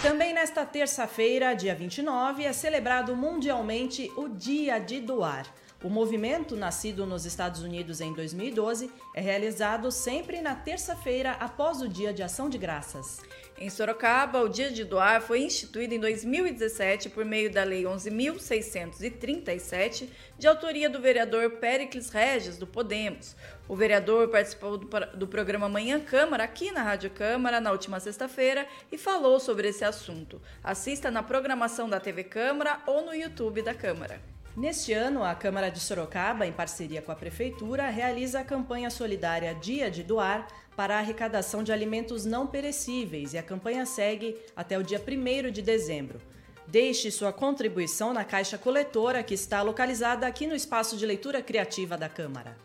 Também 0.02 0.34
nesta 0.34 0.66
terça-feira, 0.66 1.54
dia 1.54 1.76
29, 1.76 2.44
é 2.44 2.54
celebrado 2.54 3.16
mundialmente 3.16 4.10
o 4.16 4.30
Dia 4.30 4.80
de 4.80 5.02
Doar. 5.02 5.46
O 5.84 5.90
movimento, 5.90 6.56
nascido 6.56 7.06
nos 7.06 7.26
Estados 7.26 7.62
Unidos 7.62 8.02
em 8.02 8.14
2012, 8.14 8.90
é 9.14 9.22
realizado 9.22 9.92
sempre 9.92 10.42
na 10.42 10.56
terça-feira 10.56 11.34
após 11.34 11.82
o 11.82 11.88
Dia 11.88 12.14
de 12.14 12.24
Ação 12.24 12.50
de 12.50 12.58
Graças. 12.58 13.20
Em 13.58 13.70
Sorocaba, 13.70 14.42
o 14.42 14.50
Dia 14.50 14.70
de 14.70 14.84
Doar 14.84 15.22
foi 15.22 15.42
instituído 15.42 15.94
em 15.94 16.00
2017 16.00 17.10
por 17.10 17.24
meio 17.24 17.50
da 17.50 17.64
Lei 17.64 17.84
11.637, 17.84 20.10
de 20.38 20.46
autoria 20.46 20.90
do 20.90 21.00
vereador 21.00 21.52
Pericles 21.52 22.10
Regis, 22.10 22.58
do 22.58 22.68
Podemos. 22.68 23.34
O 23.66 23.74
vereador 23.74 24.28
participou 24.28 24.78
do, 24.78 24.90
do 25.16 25.26
programa 25.26 25.70
Manhã 25.70 26.02
Câmara, 26.02 26.44
aqui 26.44 26.70
na 26.70 26.84
Rádio 26.84 27.10
Câmara, 27.12 27.62
na 27.62 27.72
última 27.72 27.98
sexta-feira, 28.02 28.68
e 28.92 28.98
falou 28.98 29.40
sobre 29.40 29.70
esse 29.70 29.86
assunto. 29.86 30.42
Assista 30.62 31.10
na 31.10 31.24
programação 31.24 31.88
da 31.88 31.98
TV 31.98 32.26
Câmara 32.26 32.82
ou 32.86 33.06
no 33.06 33.16
YouTube 33.16 33.62
da 33.62 33.74
Câmara. 33.74 34.36
Neste 34.56 34.94
ano, 34.94 35.22
a 35.22 35.36
Câmara 35.36 35.70
de 35.70 35.82
Sorocaba, 35.82 36.48
em 36.48 36.54
parceria 36.54 37.02
com 37.02 37.12
a 37.12 37.16
Prefeitura, 37.16 37.90
realiza 37.90 38.40
a 38.40 38.46
campanha 38.46 38.90
solidária 38.90 39.54
Dia 39.54 39.92
de 39.92 40.02
Doar 40.02 40.48
para 40.76 40.96
a 40.96 41.00
arrecadação 41.00 41.64
de 41.64 41.72
alimentos 41.72 42.26
não 42.26 42.46
perecíveis 42.46 43.34
e 43.34 43.38
a 43.38 43.44
campanha 43.44 43.86
segue 43.86 44.38
até 44.56 44.78
o 44.78 44.84
dia 44.84 45.02
1 45.02 45.52
de 45.52 45.62
dezembro. 45.62 46.20
Deixe 46.68 47.12
sua 47.12 47.32
contribuição 47.32 48.14
na 48.14 48.24
caixa 48.24 48.58
coletora 48.58 49.24
que 49.24 49.34
está 49.34 49.62
localizada 49.62 50.26
aqui 50.26 50.48
no 50.48 50.56
espaço 50.56 50.98
de 50.98 51.06
leitura 51.06 51.42
criativa 51.42 51.96
da 51.96 52.10
Câmara. 52.10 52.58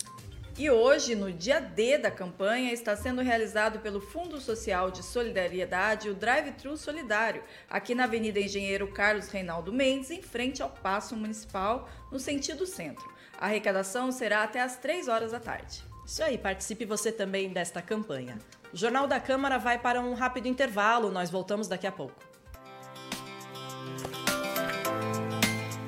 E 0.58 0.68
hoje, 0.68 1.14
no 1.14 1.32
dia 1.32 1.60
D 1.60 1.96
da 1.96 2.10
campanha, 2.10 2.72
está 2.72 2.94
sendo 2.94 3.22
realizado 3.22 3.78
pelo 3.78 4.00
Fundo 4.00 4.38
Social 4.40 4.90
de 4.90 5.02
Solidariedade 5.02 6.10
o 6.10 6.14
Drive-Thru 6.14 6.76
Solidário, 6.76 7.42
aqui 7.68 7.94
na 7.94 8.04
Avenida 8.04 8.40
Engenheiro 8.40 8.88
Carlos 8.88 9.28
Reinaldo 9.28 9.72
Mendes, 9.72 10.10
em 10.10 10.20
frente 10.20 10.62
ao 10.62 10.68
Paço 10.68 11.16
Municipal, 11.16 11.88
no 12.10 12.18
sentido 12.18 12.66
centro. 12.66 13.08
A 13.38 13.46
arrecadação 13.46 14.12
será 14.12 14.42
até 14.42 14.60
às 14.60 14.76
3 14.76 15.08
horas 15.08 15.32
da 15.32 15.40
tarde. 15.40 15.89
Isso 16.10 16.24
aí, 16.24 16.36
participe 16.36 16.84
você 16.84 17.12
também 17.12 17.50
desta 17.50 17.80
campanha. 17.80 18.36
O 18.72 18.76
Jornal 18.76 19.06
da 19.06 19.20
Câmara 19.20 19.60
vai 19.60 19.78
para 19.78 20.00
um 20.00 20.12
rápido 20.12 20.48
intervalo, 20.48 21.08
nós 21.08 21.30
voltamos 21.30 21.68
daqui 21.68 21.86
a 21.86 21.92
pouco. 21.92 22.16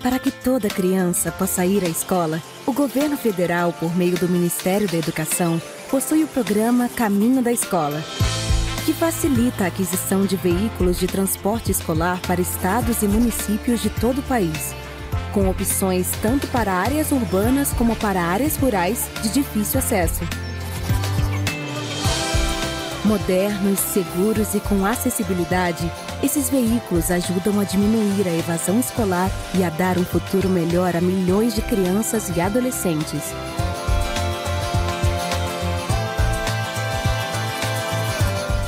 Para 0.00 0.20
que 0.20 0.30
toda 0.30 0.68
criança 0.68 1.32
possa 1.32 1.66
ir 1.66 1.84
à 1.84 1.88
escola, 1.88 2.40
o 2.64 2.72
governo 2.72 3.16
federal, 3.16 3.72
por 3.72 3.96
meio 3.96 4.16
do 4.16 4.28
Ministério 4.28 4.88
da 4.88 4.96
Educação, 4.96 5.60
possui 5.90 6.22
o 6.22 6.28
programa 6.28 6.88
Caminho 6.88 7.42
da 7.42 7.50
Escola, 7.50 8.00
que 8.86 8.92
facilita 8.92 9.64
a 9.64 9.66
aquisição 9.66 10.24
de 10.24 10.36
veículos 10.36 11.00
de 11.00 11.08
transporte 11.08 11.72
escolar 11.72 12.20
para 12.28 12.40
estados 12.40 13.02
e 13.02 13.08
municípios 13.08 13.82
de 13.82 13.90
todo 13.90 14.20
o 14.20 14.28
país, 14.28 14.72
com 15.32 15.48
opções 15.48 16.10
tanto 16.20 16.46
para 16.48 16.72
áreas 16.72 17.10
urbanas 17.10 17.72
como 17.72 17.96
para 17.96 18.22
áreas 18.22 18.56
rurais 18.56 19.08
de 19.22 19.30
difícil 19.30 19.80
acesso. 19.80 20.20
Modernos, 23.04 23.80
seguros 23.80 24.54
e 24.54 24.60
com 24.60 24.86
acessibilidade, 24.86 25.90
esses 26.22 26.48
veículos 26.48 27.10
ajudam 27.10 27.58
a 27.58 27.64
diminuir 27.64 28.28
a 28.28 28.32
evasão 28.32 28.78
escolar 28.78 29.28
e 29.54 29.64
a 29.64 29.70
dar 29.70 29.98
um 29.98 30.04
futuro 30.04 30.48
melhor 30.48 30.94
a 30.94 31.00
milhões 31.00 31.54
de 31.54 31.62
crianças 31.62 32.30
e 32.36 32.40
adolescentes. 32.40 33.22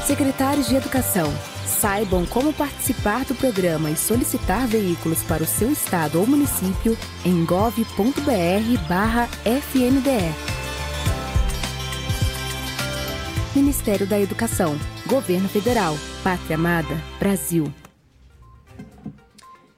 Secretários 0.05 0.69
de 0.69 0.77
Educação, 0.77 1.33
saibam 1.75 2.25
como 2.27 2.53
participar 2.53 3.25
do 3.25 3.35
programa 3.35 3.91
e 3.91 3.97
solicitar 3.97 4.67
veículos 4.67 5.23
para 5.23 5.43
o 5.43 5.47
seu 5.47 5.71
estado 5.71 6.21
ou 6.21 6.27
município 6.27 6.97
em 7.25 7.45
gov.br/fnde. 7.45 8.25
Ministério 13.55 14.07
da 14.07 14.19
Educação, 14.19 14.77
Governo 15.07 15.49
Federal, 15.49 15.95
Pátria 16.25 16.57
Amada, 16.57 17.01
Brasil. 17.19 17.73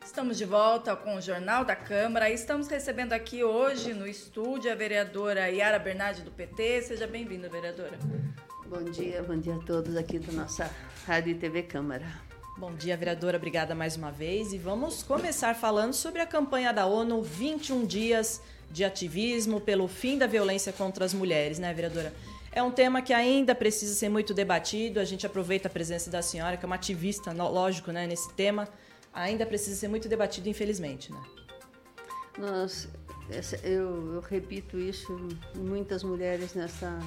Estamos 0.03 0.39
de 0.39 0.47
volta 0.47 0.97
com 0.97 1.17
o 1.17 1.21
Jornal 1.21 1.63
da 1.63 1.77
Câmara. 1.77 2.31
Estamos 2.31 2.69
recebendo 2.69 3.13
aqui 3.13 3.45
hoje 3.45 3.93
no 3.93 4.07
estúdio 4.07 4.73
a 4.73 4.75
vereadora 4.75 5.51
Yara 5.51 5.79
Bernardi 5.79 6.23
do 6.23 6.31
PT. 6.31 6.83
Seja 6.83 7.07
bem-vinda, 7.07 7.51
vereadora. 7.51 7.99
Bom 8.67 8.83
dia, 8.85 9.23
bom 9.23 9.37
dia 9.37 9.55
a 9.55 9.59
todos 9.59 9.95
aqui 9.95 10.19
da 10.19 10.33
nossa 10.33 10.71
Rádio 11.07 11.31
e 11.31 11.35
TV 11.37 11.63
Câmara. 11.63 12.05
Bom 12.59 12.75
dia, 12.75 12.97
vereadora. 12.97 13.37
Obrigada 13.37 13.77
mais 13.77 13.97
uma 13.97 14.11
vez. 14.11 14.53
E 14.53 14.59
vamos 14.59 15.05
começar 15.05 15.55
falando 15.55 15.93
sobre 15.93 16.21
a 16.21 16.27
campanha 16.27 16.73
da 16.73 16.85
ONU 16.85 17.23
21 17.23 17.87
dias 17.87 18.43
de 18.73 18.83
ativismo 18.83 19.61
pelo 19.61 19.87
fim 19.87 20.19
da 20.19 20.27
violência 20.27 20.73
contra 20.73 21.05
as 21.05 21.15
mulheres, 21.15 21.61
né, 21.61 21.73
vereadora? 21.73 22.13
É 22.51 22.61
um 22.61 22.73
tema 22.73 23.01
que 23.01 23.13
ainda 23.13 23.55
precisa 23.55 23.95
ser 23.95 24.09
muito 24.09 24.35
debatido. 24.35 24.99
A 24.99 25.05
gente 25.05 25.25
aproveita 25.25 25.69
a 25.69 25.71
presença 25.71 26.11
da 26.11 26.21
senhora, 26.23 26.57
que 26.57 26.65
é 26.65 26.67
uma 26.67 26.75
ativista, 26.75 27.33
lógico, 27.33 27.93
né, 27.93 28.05
nesse 28.05 28.33
tema. 28.33 28.69
Ainda 29.15 29.47
precisa 29.47 29.77
ser 29.77 29.87
muito 29.87 30.09
debatido, 30.09 30.49
infelizmente. 30.49 31.13
Né? 31.13 31.23
Nós, 32.37 32.89
eu, 33.63 34.15
eu 34.15 34.21
repito 34.29 34.77
isso, 34.77 35.17
muitas 35.55 36.03
mulheres 36.03 36.53
nessa, 36.55 36.99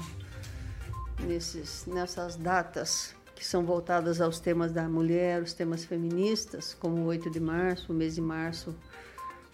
nesses, 1.20 1.86
nessas 1.86 2.38
datas 2.38 3.19
que 3.40 3.46
são 3.46 3.64
voltadas 3.64 4.20
aos 4.20 4.38
temas 4.38 4.74
da 4.74 4.84
mulher, 4.90 5.42
os 5.42 5.54
temas 5.54 5.86
feministas, 5.86 6.76
como 6.78 7.04
o 7.04 7.06
8 7.06 7.30
de 7.30 7.40
março, 7.40 7.94
o 7.94 7.96
mês 7.96 8.16
de 8.16 8.22
março 8.22 8.76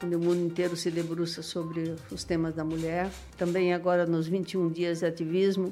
onde 0.03 0.15
o 0.15 0.19
mundo 0.19 0.43
inteiro 0.43 0.75
se 0.75 0.89
debruça 0.89 1.43
sobre 1.43 1.93
os 2.09 2.23
temas 2.23 2.55
da 2.55 2.63
mulher. 2.63 3.11
Também 3.37 3.75
agora 3.75 4.07
nos 4.07 4.27
21 4.27 4.69
dias 4.69 4.99
de 4.99 5.05
ativismo, 5.05 5.71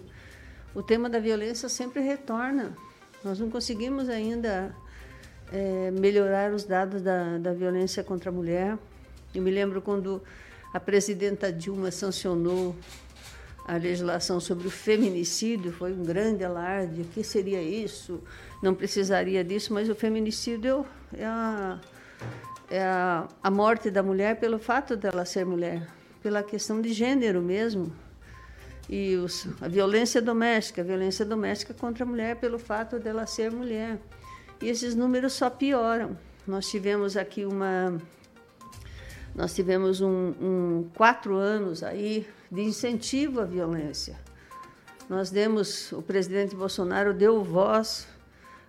o 0.76 0.84
tema 0.84 1.10
da 1.10 1.20
violência 1.20 1.68
sempre 1.68 2.02
retorna. 2.02 2.78
Nós 3.24 3.40
não 3.40 3.50
conseguimos 3.50 4.08
ainda 4.08 4.76
é, 5.52 5.90
melhorar 5.90 6.54
os 6.54 6.64
dados 6.66 7.02
da, 7.02 7.40
da 7.40 7.52
violência 7.52 8.04
contra 8.04 8.30
a 8.30 8.34
mulher. 8.34 8.78
Eu 9.34 9.42
me 9.42 9.50
lembro 9.50 9.82
quando 9.82 10.22
a 10.72 10.80
presidenta 10.80 11.52
Dilma 11.52 11.90
sancionou 11.90 12.76
a 13.66 13.78
legislação 13.78 14.40
sobre 14.40 14.68
o 14.68 14.72
feminicídio, 14.72 15.72
foi 15.72 15.94
um 15.94 16.04
grande 16.04 16.44
alarde. 16.44 17.02
O 17.02 17.06
que 17.06 17.24
seria 17.24 17.62
isso? 17.62 18.22
Não 18.62 18.74
precisaria 18.74 19.44
disso, 19.44 19.74
mas 19.74 19.90
o 19.90 19.96
feminicídio 19.96 20.86
é 21.14 21.26
a 21.26 21.80
é 22.74 22.82
a, 22.82 23.28
a 23.44 23.52
morte 23.52 23.92
da 23.92 24.02
mulher 24.02 24.40
pelo 24.40 24.58
fato 24.58 24.96
dela 24.96 25.26
ser 25.26 25.46
mulher, 25.46 25.88
pela 26.24 26.42
questão 26.42 26.82
de 26.82 26.92
gênero 26.92 27.40
mesmo. 27.40 27.94
E 28.90 29.16
os, 29.16 29.48
a 29.62 29.68
violência 29.68 30.20
doméstica, 30.22 30.82
a 30.82 30.84
violência 30.84 31.24
doméstica 31.24 31.74
contra 31.74 32.04
a 32.04 32.08
mulher 32.08 32.38
pelo 32.38 32.58
fato 32.58 33.00
dela 33.00 33.28
ser 33.28 33.52
mulher. 33.52 34.00
E 34.60 34.70
esses 34.70 34.96
números 34.96 35.34
só 35.34 35.52
pioram. 35.52 36.18
Nós 36.48 36.68
tivemos 36.68 37.16
aqui 37.16 37.46
uma. 37.46 38.02
Nós 39.36 39.54
tivemos 39.54 40.02
um, 40.02 40.34
um 40.42 40.90
quatro 40.96 41.36
anos 41.36 41.84
aí 41.84 42.28
de 42.54 42.62
incentivo 42.62 43.42
à 43.42 43.46
violência. 43.46 44.16
Nós 45.10 45.32
demos, 45.32 45.92
o 45.92 46.04
presidente 46.04 46.56
Bolsonaro 46.56 47.12
deu 47.12 47.44
voz 47.44 48.08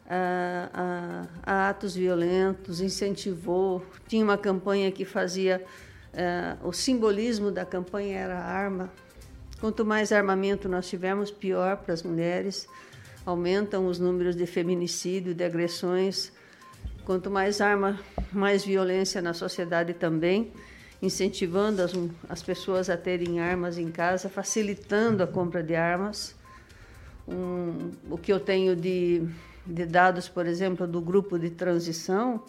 a, 0.08 1.28
a, 1.44 1.52
a 1.66 1.68
atos 1.68 1.94
violentos, 1.94 2.80
incentivou. 2.80 3.84
Tinha 4.08 4.24
uma 4.24 4.38
campanha 4.38 4.90
que 4.90 5.04
fazia. 5.04 5.62
Uh, 6.14 6.68
o 6.68 6.72
simbolismo 6.72 7.50
da 7.50 7.66
campanha 7.66 8.18
era 8.18 8.38
a 8.38 8.44
arma. 8.44 8.90
Quanto 9.60 9.84
mais 9.84 10.12
armamento 10.12 10.66
nós 10.66 10.88
tivermos, 10.88 11.30
pior 11.30 11.76
para 11.76 11.92
as 11.92 12.02
mulheres. 12.02 12.66
Aumentam 13.26 13.86
os 13.86 13.98
números 13.98 14.34
de 14.34 14.46
feminicídio, 14.46 15.34
de 15.34 15.44
agressões. 15.44 16.32
Quanto 17.04 17.30
mais 17.30 17.60
arma, 17.60 18.00
mais 18.32 18.64
violência 18.64 19.20
na 19.20 19.34
sociedade 19.34 19.92
também, 19.92 20.50
incentivando 21.04 21.82
as, 21.82 21.92
as 22.28 22.42
pessoas 22.42 22.88
a 22.88 22.96
terem 22.96 23.40
armas 23.40 23.78
em 23.78 23.90
casa, 23.90 24.28
facilitando 24.28 25.22
a 25.22 25.26
compra 25.26 25.62
de 25.62 25.74
armas. 25.74 26.34
Um, 27.26 27.92
o 28.10 28.18
que 28.18 28.32
eu 28.32 28.40
tenho 28.40 28.76
de 28.76 29.26
de 29.66 29.86
dados, 29.86 30.28
por 30.28 30.46
exemplo, 30.46 30.86
do 30.86 31.00
grupo 31.00 31.38
de 31.38 31.50
transição, 31.50 32.42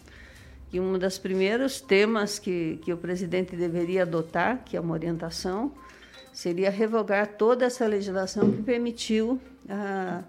que 0.68 0.78
um 0.78 0.98
dos 0.98 1.18
primeiros 1.18 1.80
temas 1.80 2.38
que, 2.38 2.78
que 2.82 2.92
o 2.92 2.96
presidente 2.96 3.56
deveria 3.56 4.02
adotar, 4.02 4.62
que 4.64 4.76
é 4.76 4.80
uma 4.80 4.92
orientação, 4.92 5.72
seria 6.32 6.70
revogar 6.70 7.28
toda 7.38 7.64
essa 7.64 7.86
legislação 7.86 8.52
que 8.52 8.62
permitiu 8.62 9.40
a, 9.68 10.22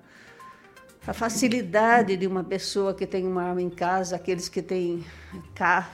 a 1.08 1.14
facilidade 1.14 2.18
de 2.18 2.28
uma 2.28 2.44
pessoa 2.44 2.94
que 2.94 3.08
tem 3.08 3.26
uma 3.26 3.42
arma 3.42 3.62
em 3.62 3.70
casa, 3.70 4.18
aqueles 4.18 4.50
que 4.50 4.62
têm, 4.62 5.06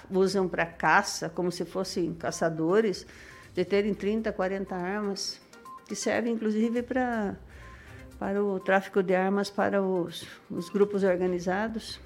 usam 0.09 0.49
para 0.49 0.65
caça, 0.65 1.29
como 1.29 1.51
se 1.51 1.63
fossem 1.65 2.15
caçadores, 2.15 3.05
de 3.53 3.63
terem 3.63 3.93
30, 3.93 4.33
40 4.33 4.75
armas, 4.75 5.39
que 5.87 5.95
servem 5.95 6.33
inclusive 6.33 6.81
para 6.81 7.37
para 8.17 8.43
o 8.43 8.59
tráfico 8.59 9.03
de 9.03 9.13
armas 9.13 9.49
para 9.49 9.81
os, 9.83 10.25
os 10.49 10.69
grupos 10.69 11.03
organizados 11.03 11.99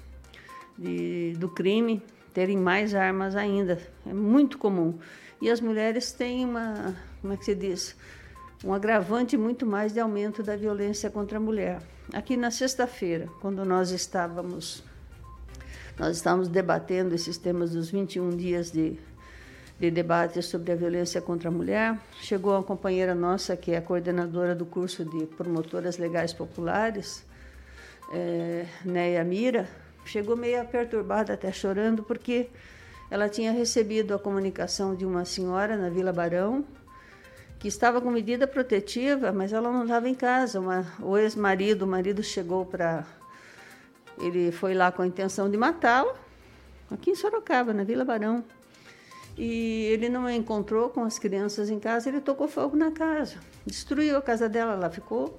de, 0.76 1.32
do 1.38 1.48
crime. 1.48 2.02
terem 2.34 2.58
mais 2.58 2.94
armas 2.94 3.36
ainda. 3.36 3.80
É 4.04 4.12
muito 4.12 4.58
comum. 4.58 4.98
E 5.40 5.48
as 5.48 5.60
mulheres 5.60 6.12
têm 6.12 6.44
uma, 6.44 6.96
como 7.20 7.32
é 7.32 7.36
que 7.36 7.44
se 7.44 7.54
diz? 7.54 7.96
Um 8.64 8.74
agravante 8.74 9.36
muito 9.36 9.64
mais 9.64 9.92
de 9.92 10.00
aumento 10.00 10.42
da 10.42 10.56
violência 10.56 11.08
contra 11.08 11.38
a 11.38 11.40
mulher. 11.40 11.78
Aqui 12.12 12.38
na 12.38 12.50
sexta-feira, 12.50 13.28
quando 13.40 13.64
nós 13.66 13.90
estávamos 13.90 14.82
nós 15.98 16.16
estávamos 16.16 16.48
debatendo 16.48 17.14
esses 17.14 17.36
temas 17.36 17.72
dos 17.72 17.90
21 17.90 18.30
dias 18.30 18.70
de, 18.70 18.96
de 19.80 19.90
debate 19.90 20.40
sobre 20.42 20.70
a 20.72 20.76
violência 20.76 21.20
contra 21.20 21.48
a 21.48 21.52
mulher. 21.52 21.98
Chegou 22.20 22.52
uma 22.52 22.62
companheira 22.62 23.16
nossa, 23.16 23.56
que 23.56 23.72
é 23.72 23.80
coordenadora 23.80 24.54
do 24.54 24.64
curso 24.64 25.04
de 25.04 25.26
promotoras 25.26 25.98
legais 25.98 26.32
populares, 26.32 27.26
é, 28.12 28.64
Neia 28.84 29.24
Mira, 29.24 29.68
chegou 30.04 30.36
meio 30.36 30.64
perturbada, 30.66 31.34
até 31.34 31.52
chorando, 31.52 32.02
porque 32.04 32.48
ela 33.10 33.28
tinha 33.28 33.50
recebido 33.50 34.14
a 34.14 34.18
comunicação 34.18 34.94
de 34.94 35.04
uma 35.04 35.24
senhora 35.24 35.76
na 35.76 35.90
Vila 35.90 36.12
Barão, 36.12 36.64
que 37.58 37.68
estava 37.68 38.00
com 38.00 38.10
medida 38.10 38.46
protetiva, 38.46 39.32
mas 39.32 39.52
ela 39.52 39.72
não 39.72 39.82
estava 39.82 40.08
em 40.08 40.14
casa. 40.14 40.60
Uma, 40.60 40.86
o 41.00 41.16
ex-marido, 41.16 41.82
o 41.82 41.88
marido 41.88 42.22
chegou 42.22 42.64
para 42.64 43.04
ele 44.20 44.50
foi 44.50 44.74
lá 44.74 44.90
com 44.90 45.02
a 45.02 45.06
intenção 45.06 45.48
de 45.50 45.56
matá-la, 45.56 46.14
aqui 46.90 47.10
em 47.10 47.14
Sorocaba, 47.14 47.72
na 47.72 47.84
Vila 47.84 48.04
Barão. 48.04 48.44
E 49.36 49.84
ele 49.92 50.08
não 50.08 50.26
a 50.26 50.34
encontrou 50.34 50.90
com 50.90 51.04
as 51.04 51.18
crianças 51.18 51.70
em 51.70 51.78
casa, 51.78 52.08
ele 52.08 52.20
tocou 52.20 52.48
fogo 52.48 52.76
na 52.76 52.90
casa, 52.90 53.36
destruiu 53.64 54.16
a 54.16 54.22
casa 54.22 54.48
dela, 54.48 54.72
ela 54.72 54.90
ficou 54.90 55.38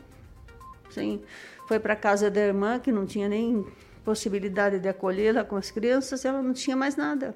sem. 0.90 1.22
Foi 1.68 1.80
para 1.80 1.94
a 1.94 1.98
casa 1.98 2.32
da 2.32 2.40
irmã, 2.40 2.80
que 2.80 2.92
não 2.92 3.06
tinha 3.06 3.28
nem 3.28 3.68
possibilidade 4.06 4.80
de 4.80 4.88
acolhê-la 4.88 5.44
com 5.44 5.58
as 5.58 5.70
crianças, 5.70 6.24
ela 6.24 6.42
não 6.42 6.54
tinha 6.54 6.76
mais 6.76 6.96
nada. 6.96 7.36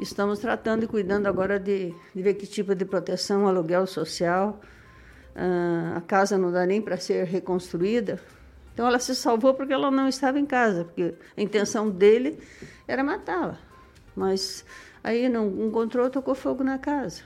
Estamos 0.00 0.38
tratando 0.38 0.84
e 0.84 0.86
cuidando 0.86 1.26
agora 1.26 1.60
de, 1.60 1.94
de 2.14 2.22
ver 2.22 2.32
que 2.32 2.46
tipo 2.46 2.74
de 2.74 2.86
proteção, 2.86 3.46
aluguel 3.46 3.86
social. 3.86 4.58
Ah, 5.36 5.98
a 5.98 6.00
casa 6.00 6.38
não 6.38 6.50
dá 6.50 6.64
nem 6.64 6.80
para 6.80 6.96
ser 6.96 7.24
reconstruída, 7.26 8.18
então 8.72 8.86
ela 8.86 8.98
se 8.98 9.14
salvou 9.14 9.52
porque 9.52 9.74
ela 9.74 9.90
não 9.90 10.08
estava 10.08 10.40
em 10.40 10.46
casa, 10.46 10.84
porque 10.84 11.14
a 11.36 11.42
intenção 11.42 11.90
dele 11.90 12.38
era 12.88 13.04
matá-la. 13.04 13.58
Mas 14.16 14.64
aí 15.04 15.28
não 15.28 15.48
encontrou, 15.66 16.08
tocou 16.08 16.34
fogo 16.34 16.64
na 16.64 16.78
casa. 16.78 17.22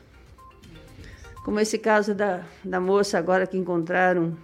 Como 1.45 1.61
esse 1.61 1.79
caso 1.79 2.13
da, 2.13 2.43
da 2.65 2.81
moça 2.81 3.17
agora 3.19 3.47
que 3.47 3.57
encontraram, 3.57 4.37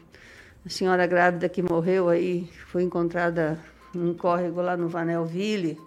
a 0.64 0.68
senhora 0.68 1.04
grávida 1.04 1.49
que 1.49 1.62
morreu 1.62 2.08
aí, 2.08 2.49
foi 2.68 2.84
encontrada 2.84 3.58
num 3.92 4.14
córrego 4.14 4.60
lá 4.60 4.76
no 4.76 4.88
Vanelville. 4.88 5.80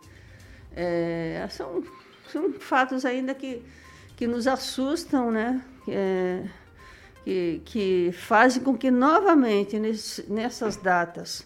É, 0.75 1.47
são, 1.49 1.83
são 2.33 2.51
fatos 2.53 3.05
ainda 3.05 3.33
que, 3.33 3.61
que 4.17 4.27
nos 4.27 4.47
assustam, 4.47 5.31
né? 5.31 5.63
É, 5.87 6.43
que, 7.23 7.61
que 7.63 8.11
fazem 8.11 8.61
com 8.61 8.75
que 8.75 8.91
novamente 8.91 9.79
nesse, 9.79 10.29
nessas 10.29 10.75
datas 10.75 11.45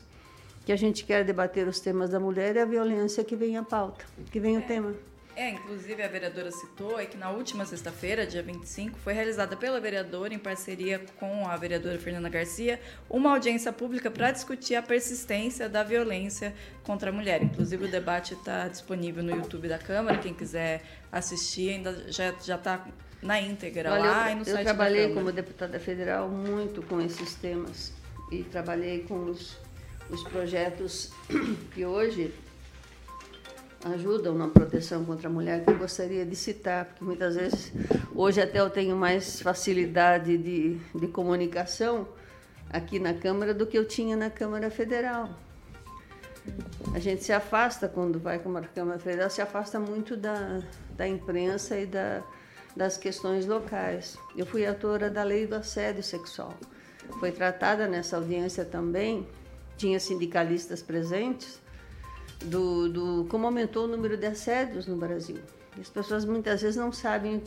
que 0.66 0.72
a 0.72 0.76
gente 0.76 1.06
quer 1.06 1.24
debater 1.24 1.68
os 1.68 1.80
temas 1.80 2.10
da 2.10 2.20
mulher 2.20 2.56
e 2.56 2.60
a 2.60 2.66
violência 2.66 3.24
que 3.24 3.36
vem 3.36 3.58
à 3.58 3.64
pauta, 3.64 4.06
que 4.32 4.40
vem 4.40 4.58
o 4.58 4.62
tema. 4.62 4.94
É, 5.38 5.52
inclusive 5.52 6.02
a 6.02 6.08
vereadora 6.08 6.50
citou 6.50 7.00
é 7.00 7.06
que 7.06 7.16
na 7.16 7.30
última 7.30 7.64
sexta-feira, 7.64 8.26
dia 8.26 8.42
25, 8.42 8.98
foi 8.98 9.14
realizada 9.14 9.56
pela 9.56 9.80
vereadora, 9.80 10.34
em 10.34 10.40
parceria 10.40 11.00
com 11.20 11.48
a 11.48 11.56
vereadora 11.56 12.00
Fernanda 12.00 12.28
Garcia, 12.28 12.82
uma 13.08 13.34
audiência 13.34 13.72
pública 13.72 14.10
para 14.10 14.32
discutir 14.32 14.74
a 14.74 14.82
persistência 14.82 15.70
da 15.70 15.84
violência 15.84 16.56
contra 16.82 17.12
a 17.12 17.14
mulher. 17.14 17.44
Inclusive 17.44 17.86
o 17.86 17.88
debate 17.88 18.34
está 18.34 18.68
disponível 18.68 19.22
no 19.22 19.30
YouTube 19.30 19.68
da 19.68 19.78
Câmara, 19.78 20.18
quem 20.18 20.34
quiser 20.34 20.82
assistir 21.12 21.70
ainda 21.70 22.12
já 22.12 22.32
está 22.32 22.88
na 23.22 23.40
íntegra 23.40 23.92
Olha, 23.92 24.02
lá 24.02 24.30
eu, 24.30 24.32
e 24.32 24.36
no 24.38 24.42
eu 24.42 24.54
site 24.56 24.64
trabalhei 24.64 25.14
como 25.14 25.32
deputada 25.32 25.80
federal 25.80 26.30
muito 26.30 26.82
com 26.82 27.00
esses 27.00 27.36
temas 27.36 27.94
e 28.32 28.42
trabalhei 28.42 29.04
com 29.04 29.26
os, 29.26 29.56
os 30.10 30.24
projetos 30.24 31.12
que 31.76 31.86
hoje 31.86 32.34
ajudam 33.86 34.34
na 34.36 34.48
proteção 34.48 35.06
contra 35.06 35.30
a 35.30 35.32
mulher 35.32 35.64
que 35.64 35.70
eu 35.70 35.78
gostaria 35.78 36.26
de 36.26 36.36
citar, 36.36 36.86
porque 36.86 37.04
muitas 37.04 37.36
vezes 37.36 37.72
hoje 38.16 38.42
até 38.42 38.60
eu 38.60 38.70
tenho 38.70 38.96
mais 38.96 39.42
facilidade 39.42 40.38
de, 40.38 40.78
de 40.96 41.08
comunicação 41.08 42.08
aqui 42.70 43.00
na 43.00 43.14
Câmara 43.14 43.54
do 43.54 43.66
que 43.66 43.78
eu 43.78 43.86
tinha 43.86 44.16
na 44.16 44.30
Câmara 44.30 44.70
Federal. 44.70 45.30
A 46.94 47.00
gente 47.00 47.24
se 47.24 47.34
afasta 47.34 47.88
quando 47.88 48.20
vai 48.20 48.40
para 48.40 48.60
a 48.62 48.68
Câmara 48.68 49.00
Federal, 49.00 49.30
se 49.30 49.42
afasta 49.42 49.80
muito 49.80 50.16
da, 50.16 50.62
da 50.96 51.08
imprensa 51.08 51.78
e 51.78 51.86
da, 51.86 52.24
das 52.76 52.98
questões 52.98 53.46
locais. 53.46 54.18
Eu 54.36 54.46
fui 54.46 54.66
autora 54.66 55.10
da 55.10 55.24
lei 55.24 55.46
do 55.46 55.56
assédio 55.56 56.04
sexual. 56.04 56.54
Foi 57.20 57.32
tratada 57.32 57.88
nessa 57.88 58.18
audiência 58.18 58.66
também, 58.66 59.28
tinha 59.78 60.00
sindicalistas 60.00 60.82
presentes, 60.82 61.60
do, 62.46 62.90
do 62.90 63.26
como 63.30 63.46
aumentou 63.46 63.86
o 63.86 63.88
número 63.88 64.18
de 64.18 64.26
assédios 64.26 64.88
no 64.88 64.96
Brasil. 64.96 65.38
E 65.78 65.82
as 65.82 65.90
pessoas 65.90 66.26
muitas 66.26 66.62
vezes 66.62 66.76
não 66.76 66.92
sabem 66.92 67.42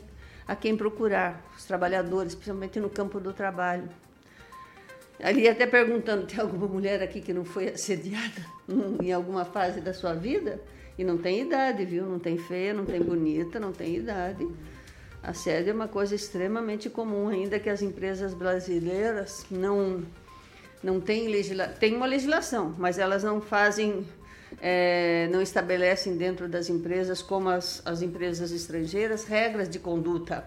a 0.46 0.56
quem 0.56 0.76
procurar, 0.76 1.44
os 1.56 1.64
trabalhadores, 1.64 2.34
principalmente 2.34 2.80
no 2.80 2.90
campo 2.90 3.20
do 3.20 3.32
trabalho. 3.32 3.88
Ali 5.22 5.48
até 5.48 5.66
perguntando, 5.66 6.26
tem 6.26 6.40
alguma 6.40 6.66
mulher 6.66 7.02
aqui 7.02 7.20
que 7.20 7.32
não 7.32 7.44
foi 7.44 7.68
assediada 7.68 8.44
em 9.02 9.12
alguma 9.12 9.44
fase 9.44 9.80
da 9.80 9.92
sua 9.92 10.14
vida? 10.14 10.60
E 10.98 11.04
não 11.04 11.18
tem 11.18 11.40
idade, 11.40 11.84
viu? 11.84 12.04
Não 12.04 12.18
tem 12.18 12.36
feia, 12.36 12.74
não 12.74 12.84
tem 12.84 13.00
bonita, 13.00 13.60
não 13.60 13.72
tem 13.72 13.96
idade. 13.96 14.46
Assédio 15.22 15.70
é 15.70 15.74
uma 15.74 15.88
coisa 15.88 16.14
extremamente 16.14 16.88
comum, 16.88 17.28
ainda 17.28 17.58
que 17.58 17.68
as 17.68 17.82
empresas 17.82 18.32
brasileiras 18.32 19.44
não 19.50 20.02
não 20.82 20.98
têm 20.98 21.28
legisla 21.28 21.68
tem 21.68 21.94
uma 21.94 22.06
legislação, 22.06 22.74
mas 22.78 22.98
elas 22.98 23.22
não 23.22 23.40
fazem, 23.40 24.06
é, 24.60 25.28
não 25.32 25.40
estabelecem 25.40 26.16
dentro 26.16 26.48
das 26.48 26.68
empresas, 26.68 27.22
como 27.22 27.48
as, 27.48 27.82
as 27.84 28.02
empresas 28.02 28.50
estrangeiras, 28.52 29.24
regras 29.24 29.68
de 29.68 29.78
conduta. 29.78 30.44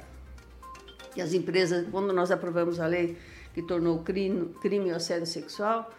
E 1.15 1.21
as 1.21 1.33
empresas, 1.33 1.87
quando 1.91 2.13
nós 2.13 2.31
aprovamos 2.31 2.79
a 2.79 2.85
lei 2.85 3.17
que 3.53 3.61
tornou 3.61 3.99
crime, 3.99 4.53
crime 4.61 4.91
o 4.91 4.95
assédio 4.95 5.27
sexual, 5.27 5.91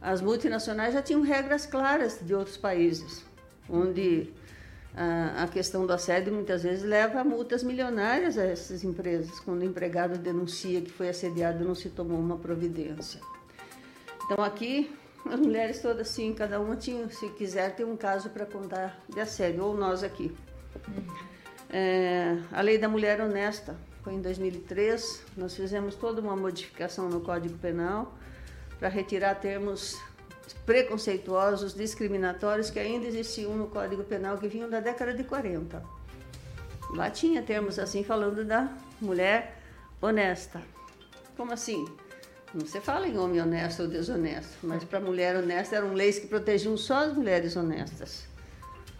as 0.00 0.20
multinacionais 0.20 0.94
já 0.94 1.02
tinham 1.02 1.22
regras 1.22 1.66
claras 1.66 2.18
de 2.20 2.34
outros 2.34 2.56
países, 2.56 3.24
onde 3.68 4.32
a 4.96 5.46
questão 5.48 5.86
do 5.86 5.92
assédio 5.92 6.32
muitas 6.32 6.62
vezes 6.62 6.82
leva 6.82 7.20
a 7.20 7.24
multas 7.24 7.62
milionárias 7.62 8.38
a 8.38 8.44
essas 8.44 8.82
empresas, 8.82 9.38
quando 9.40 9.60
o 9.60 9.64
empregado 9.64 10.16
denuncia 10.16 10.80
que 10.80 10.90
foi 10.90 11.10
assediado 11.10 11.62
e 11.62 11.66
não 11.66 11.74
se 11.74 11.90
tomou 11.90 12.18
uma 12.18 12.38
providência. 12.38 13.20
Então 14.24 14.42
aqui, 14.42 14.90
as 15.30 15.40
mulheres 15.40 15.80
todas 15.80 16.08
assim, 16.08 16.32
cada 16.32 16.60
uma 16.60 16.76
tinha, 16.76 17.08
se 17.08 17.28
quiser, 17.30 17.74
tem 17.74 17.84
um 17.84 17.96
caso 17.96 18.30
para 18.30 18.46
contar 18.46 18.98
de 19.08 19.20
assédio, 19.20 19.64
ou 19.64 19.76
nós 19.76 20.02
aqui. 20.02 20.34
É, 21.70 22.38
a 22.52 22.60
Lei 22.60 22.78
da 22.78 22.88
Mulher 22.88 23.20
Honesta 23.20 23.76
foi 24.02 24.14
em 24.14 24.20
2003, 24.20 25.22
nós 25.36 25.54
fizemos 25.56 25.94
toda 25.96 26.20
uma 26.20 26.36
modificação 26.36 27.08
no 27.08 27.20
Código 27.20 27.58
Penal 27.58 28.16
para 28.78 28.88
retirar 28.88 29.34
termos 29.34 30.00
preconceituosos, 30.64 31.74
discriminatórios 31.74 32.70
que 32.70 32.78
ainda 32.78 33.06
existiam 33.06 33.56
no 33.56 33.66
Código 33.66 34.04
Penal 34.04 34.38
que 34.38 34.46
vinham 34.46 34.70
da 34.70 34.80
década 34.80 35.12
de 35.12 35.24
40. 35.24 35.82
Lá 36.90 37.10
tinha 37.10 37.42
termos 37.42 37.78
assim 37.78 38.04
falando 38.04 38.44
da 38.44 38.72
mulher 39.00 39.58
honesta. 40.00 40.62
Como 41.36 41.52
assim? 41.52 41.84
Não 42.56 42.64
se 42.64 42.80
fala 42.80 43.06
em 43.06 43.18
homem 43.18 43.38
honesto 43.38 43.82
ou 43.82 43.88
desonesto, 43.88 44.56
mas 44.62 44.82
para 44.82 44.98
mulher 44.98 45.36
honesta 45.36 45.76
eram 45.76 45.92
leis 45.92 46.18
que 46.18 46.26
protegiam 46.26 46.74
só 46.74 47.04
as 47.04 47.12
mulheres 47.12 47.54
honestas. 47.54 48.26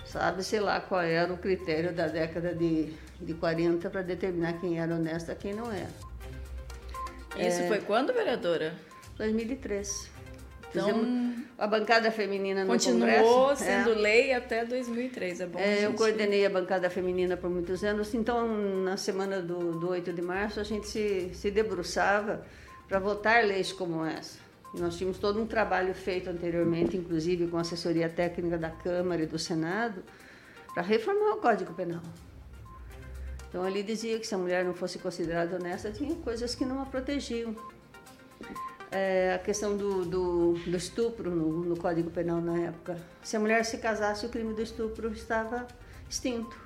Sabe-se 0.05 0.61
lá 0.61 0.79
qual 0.79 1.01
era 1.01 1.33
o 1.33 1.39
critério 1.39 1.91
da 1.95 2.07
década 2.07 2.55
de, 2.55 2.93
de 3.19 3.33
40 3.33 3.89
para 3.89 4.03
determinar 4.03 4.61
quem 4.61 4.79
era 4.79 4.95
honesta 4.95 5.33
e 5.33 5.37
quem 5.37 5.55
não 5.55 5.73
era. 5.73 5.89
Isso 7.35 7.63
é, 7.63 7.69
foi 7.69 7.79
quando, 7.79 8.13
vereadora? 8.13 8.75
2003. 9.17 10.11
Então, 10.69 11.35
a 11.57 11.67
bancada 11.67 12.11
feminina 12.11 12.63
no 12.63 12.73
continuou 12.73 13.01
Congresso, 13.01 13.65
sendo 13.65 13.93
é, 13.93 13.95
lei 13.95 14.35
até 14.35 14.67
2003, 14.67 15.41
é 15.41 15.47
bom 15.47 15.59
é, 15.59 15.87
Eu 15.87 15.95
coordenei 15.95 16.45
a 16.45 16.51
bancada 16.51 16.91
feminina 16.91 17.39
por 17.39 17.49
muitos 17.49 17.83
anos, 17.83 18.13
então 18.13 18.47
na 18.83 18.99
semana 18.99 19.41
do, 19.41 19.79
do 19.79 19.89
8 19.89 20.13
de 20.13 20.21
março 20.21 20.61
a 20.61 20.63
gente 20.63 20.87
se, 20.87 21.31
se 21.33 21.51
debruçava 21.51 22.45
para 22.89 22.99
votar 22.99 23.45
leis 23.45 23.73
como 23.73 24.05
essa. 24.05 24.39
Nós 24.75 24.97
tínhamos 24.97 25.19
todo 25.19 25.41
um 25.41 25.47
trabalho 25.47 25.95
feito 25.95 26.29
anteriormente, 26.29 26.97
inclusive 26.97 27.47
com 27.47 27.57
assessoria 27.57 28.09
técnica 28.09 28.59
da 28.59 28.71
Câmara 28.71 29.23
e 29.23 29.27
do 29.27 29.39
Senado, 29.39 30.03
para 30.75 30.83
reformar 30.83 31.35
o 31.35 31.37
Código 31.39 31.73
Penal. 31.73 32.03
Então 33.49 33.65
ali 33.65 33.83
dizia 33.83 34.19
que 34.19 34.27
se 34.27 34.35
a 34.35 34.39
mulher 34.39 34.65
não 34.65 34.75
fosse 34.75 34.99
considerada 34.99 35.57
honesta, 35.57 35.91
tinha 35.91 36.15
coisas 36.17 36.55
que 36.55 36.65
não 36.65 36.83
a 36.83 36.87
protegiam. 36.87 37.57
é, 38.91 39.35
a 39.35 39.39
questão 39.39 39.77
do, 39.77 40.05
do, 40.05 40.53
do 40.53 40.77
estupro 40.77 41.31
no, 41.31 41.65
no, 41.65 41.77
Código 41.77 42.11
Penal 42.11 42.41
na 42.41 42.59
época. 42.59 42.99
Se 43.23 43.37
a 43.37 43.41
mulher 43.41 43.65
se 43.65 43.79
casasse, 43.79 44.27
o 44.27 44.29
crime 44.29 44.53
do 44.53 44.63
estupro 44.63 45.11
estava 45.13 45.67
extinto. 46.09 46.57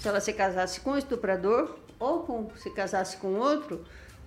Se 0.00 0.08
ela 0.08 0.20
se 0.20 0.32
casasse 0.32 0.80
com 0.80 0.92
o 0.92 0.98
estuprador 0.98 1.76
ou 1.98 2.20
com, 2.20 2.50
se 2.56 2.70
casasse 2.70 3.16
com 3.16 3.34
outro, 3.34 3.84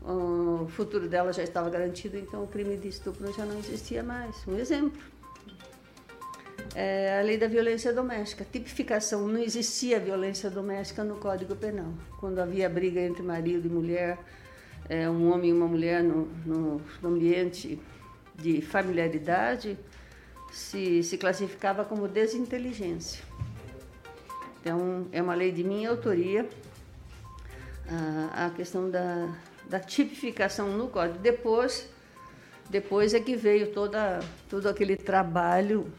o 0.08 0.68
futuro 0.70 1.10
dela 1.10 1.34
já 1.34 1.42
estava 1.42 1.70
garantido, 1.70 2.18
então 2.18 2.44
o 2.44 2.48
crime 2.48 2.78
de 2.78 2.90
estupro 2.90 3.32
já 3.34 3.44
não 3.44 3.58
existia 3.58 4.04
mais. 4.04 4.46
Um 4.48 4.56
exemplo. 4.58 5.02
É 6.76 7.20
a 7.20 7.24
lei 7.24 7.38
da 7.38 7.48
violência 7.48 7.92
doméstica. 7.92 8.46
Tipificação, 8.52 9.28
não 9.28 9.40
existia 9.40 10.00
violência 10.00 10.50
doméstica 10.50 11.04
no 11.04 11.16
Código 11.16 11.56
Penal. 11.56 11.92
Quando 12.20 12.40
havia 12.40 12.70
briga 12.70 13.00
entre 13.00 13.24
marido 13.24 13.68
e 13.68 13.72
mulher, 13.72 14.20
é, 14.88 15.10
um 15.10 15.32
homem 15.32 15.50
e 15.50 15.54
uma 15.54 15.68
mulher 15.68 16.04
no, 16.04 16.28
no, 16.46 16.82
ambiente 17.04 17.80
de 18.36 18.62
familiaridade, 18.62 19.78
se, 20.52 21.02
se 21.02 21.18
classificava 21.18 21.84
como 21.84 22.08
desinteligência. 22.08 23.24
Então, 24.62 25.08
é 25.12 25.22
uma 25.22 25.34
lei 25.34 25.52
de 25.52 25.64
minha 25.64 25.90
autoria, 25.90 26.48
a, 27.88 28.48
a 28.48 28.50
questão 28.50 28.90
da, 28.90 29.30
da 29.70 29.80
tipificação 29.80 30.70
no 30.70 30.88
código. 30.88 31.20
Depois, 31.20 31.90
depois 32.70 33.14
é 33.14 33.20
que 33.20 33.36
veio 33.36 33.72
toda, 33.72 34.20
todo 34.50 34.68
aquele 34.68 34.96
trabalho 34.96 35.92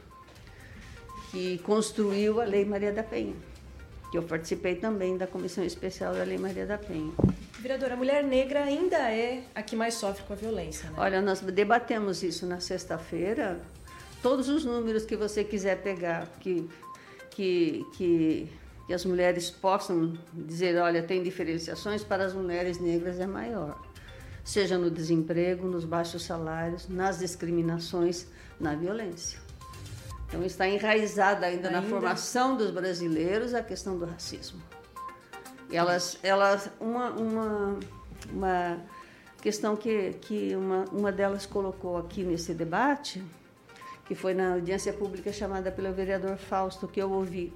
que 1.30 1.58
construiu 1.58 2.40
a 2.40 2.44
Lei 2.44 2.64
Maria 2.64 2.92
da 2.92 3.02
Penha, 3.02 3.34
que 4.10 4.18
eu 4.18 4.22
participei 4.22 4.76
também 4.76 5.16
da 5.16 5.26
Comissão 5.26 5.64
Especial 5.64 6.14
da 6.14 6.24
Lei 6.24 6.38
Maria 6.38 6.66
da 6.66 6.78
Penha. 6.78 7.12
Vereadora, 7.58 7.94
a 7.94 7.96
mulher 7.96 8.22
negra 8.22 8.64
ainda 8.64 8.96
é 9.10 9.42
a 9.54 9.62
que 9.62 9.74
mais 9.74 9.94
sofre 9.94 10.22
com 10.24 10.32
a 10.32 10.36
violência, 10.36 10.88
né? 10.90 10.96
Olha, 10.98 11.20
nós 11.20 11.40
debatemos 11.40 12.22
isso 12.22 12.46
na 12.46 12.60
sexta-feira. 12.60 13.60
Todos 14.22 14.48
os 14.48 14.64
números 14.64 15.04
que 15.04 15.16
você 15.16 15.42
quiser 15.42 15.82
pegar, 15.82 16.26
que, 16.40 16.68
que, 17.30 17.84
que 17.96 18.50
que 18.86 18.94
as 18.94 19.04
mulheres 19.04 19.50
possam 19.50 20.16
dizer, 20.32 20.80
olha, 20.80 21.02
tem 21.02 21.22
diferenciações, 21.22 22.04
para 22.04 22.24
as 22.24 22.32
mulheres 22.32 22.78
negras 22.78 23.18
é 23.18 23.26
maior. 23.26 23.80
Seja 24.44 24.78
no 24.78 24.90
desemprego, 24.90 25.66
nos 25.66 25.84
baixos 25.84 26.22
salários, 26.22 26.88
nas 26.88 27.18
discriminações, 27.18 28.26
na 28.60 28.76
violência. 28.76 29.40
Então 30.28 30.44
está 30.44 30.68
enraizada 30.68 31.46
ainda, 31.46 31.68
ainda, 31.68 31.80
na 31.80 31.88
formação 31.88 32.56
dos 32.56 32.70
brasileiros 32.70 33.54
a 33.54 33.62
questão 33.62 33.98
do 33.98 34.04
racismo. 34.04 34.60
E 35.68 35.76
elas, 35.76 36.18
elas 36.22 36.70
uma, 36.78 37.10
uma, 37.10 37.78
uma 38.30 38.80
questão 39.42 39.76
que, 39.76 40.12
que 40.20 40.54
uma, 40.54 40.84
uma 40.92 41.10
delas 41.10 41.44
colocou 41.44 41.96
aqui 41.96 42.22
nesse 42.22 42.54
debate, 42.54 43.22
que 44.04 44.14
foi 44.14 44.32
na 44.32 44.54
audiência 44.54 44.92
pública 44.92 45.32
chamada 45.32 45.72
pelo 45.72 45.92
vereador 45.92 46.36
Fausto, 46.36 46.86
que 46.86 47.00
eu 47.00 47.10
ouvi 47.10 47.52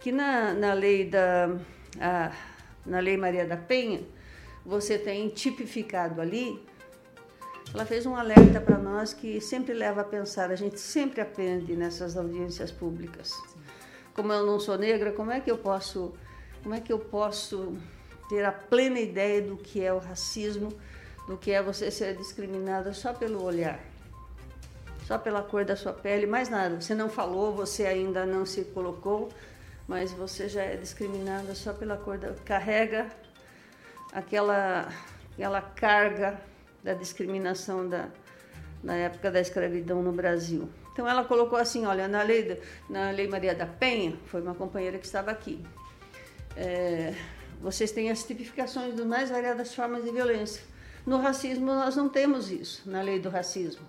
que 0.00 0.10
na, 0.10 0.54
na 0.54 0.72
lei 0.72 1.04
da 1.04 1.56
a, 2.00 2.32
na 2.86 2.98
lei 2.98 3.16
Maria 3.16 3.46
da 3.46 3.56
Penha 3.56 4.00
você 4.64 4.98
tem 4.98 5.28
tipificado 5.28 6.20
ali 6.20 6.64
ela 7.72 7.84
fez 7.84 8.04
um 8.06 8.16
alerta 8.16 8.60
para 8.60 8.78
nós 8.78 9.12
que 9.12 9.40
sempre 9.40 9.74
leva 9.74 10.00
a 10.00 10.04
pensar 10.04 10.50
a 10.50 10.56
gente 10.56 10.80
sempre 10.80 11.20
aprende 11.20 11.76
nessas 11.76 12.16
audiências 12.16 12.72
públicas. 12.72 13.32
Como 14.12 14.32
eu 14.32 14.44
não 14.44 14.58
sou 14.58 14.76
negra 14.76 15.12
como 15.12 15.30
é 15.30 15.38
que 15.38 15.50
eu 15.50 15.58
posso 15.58 16.14
como 16.62 16.74
é 16.74 16.80
que 16.80 16.92
eu 16.92 16.98
posso 16.98 17.76
ter 18.28 18.44
a 18.44 18.52
plena 18.52 18.98
ideia 18.98 19.42
do 19.42 19.56
que 19.56 19.82
é 19.82 19.92
o 19.92 19.98
racismo 19.98 20.72
do 21.28 21.36
que 21.36 21.50
é 21.52 21.62
você 21.62 21.90
ser 21.90 22.16
discriminada 22.16 22.92
só 22.92 23.12
pelo 23.12 23.42
olhar 23.42 23.78
só 25.06 25.18
pela 25.18 25.42
cor 25.42 25.64
da 25.64 25.74
sua 25.74 25.92
pele 25.92 26.24
mais 26.24 26.48
nada. 26.48 26.80
Você 26.80 26.94
não 26.94 27.08
falou 27.08 27.52
você 27.52 27.84
ainda 27.84 28.24
não 28.24 28.46
se 28.46 28.64
colocou 28.66 29.28
mas 29.90 30.12
você 30.12 30.48
já 30.48 30.62
é 30.62 30.76
discriminada 30.76 31.52
só 31.52 31.72
pela 31.72 31.96
cor 31.96 32.16
da. 32.16 32.32
carrega 32.44 33.10
aquela, 34.12 34.88
aquela 35.32 35.60
carga 35.60 36.40
da 36.80 36.94
discriminação 36.94 37.88
da, 37.88 38.08
na 38.84 38.94
época 38.94 39.32
da 39.32 39.40
escravidão 39.40 40.00
no 40.00 40.12
Brasil. 40.12 40.68
Então 40.92 41.08
ela 41.08 41.24
colocou 41.24 41.58
assim, 41.58 41.86
olha, 41.86 42.06
na 42.06 42.22
lei, 42.22 42.62
na 42.88 43.10
lei 43.10 43.26
Maria 43.26 43.52
da 43.52 43.66
Penha, 43.66 44.16
foi 44.26 44.40
uma 44.40 44.54
companheira 44.54 44.96
que 44.96 45.06
estava 45.06 45.32
aqui, 45.32 45.60
é, 46.56 47.12
vocês 47.60 47.90
têm 47.90 48.12
as 48.12 48.22
tipificações 48.22 48.94
das 48.94 49.04
mais 49.04 49.28
variadas 49.28 49.74
formas 49.74 50.04
de 50.04 50.12
violência. 50.12 50.62
No 51.04 51.18
racismo 51.18 51.66
nós 51.66 51.96
não 51.96 52.08
temos 52.08 52.48
isso, 52.48 52.88
na 52.88 53.02
lei 53.02 53.18
do 53.18 53.28
racismo. 53.28 53.84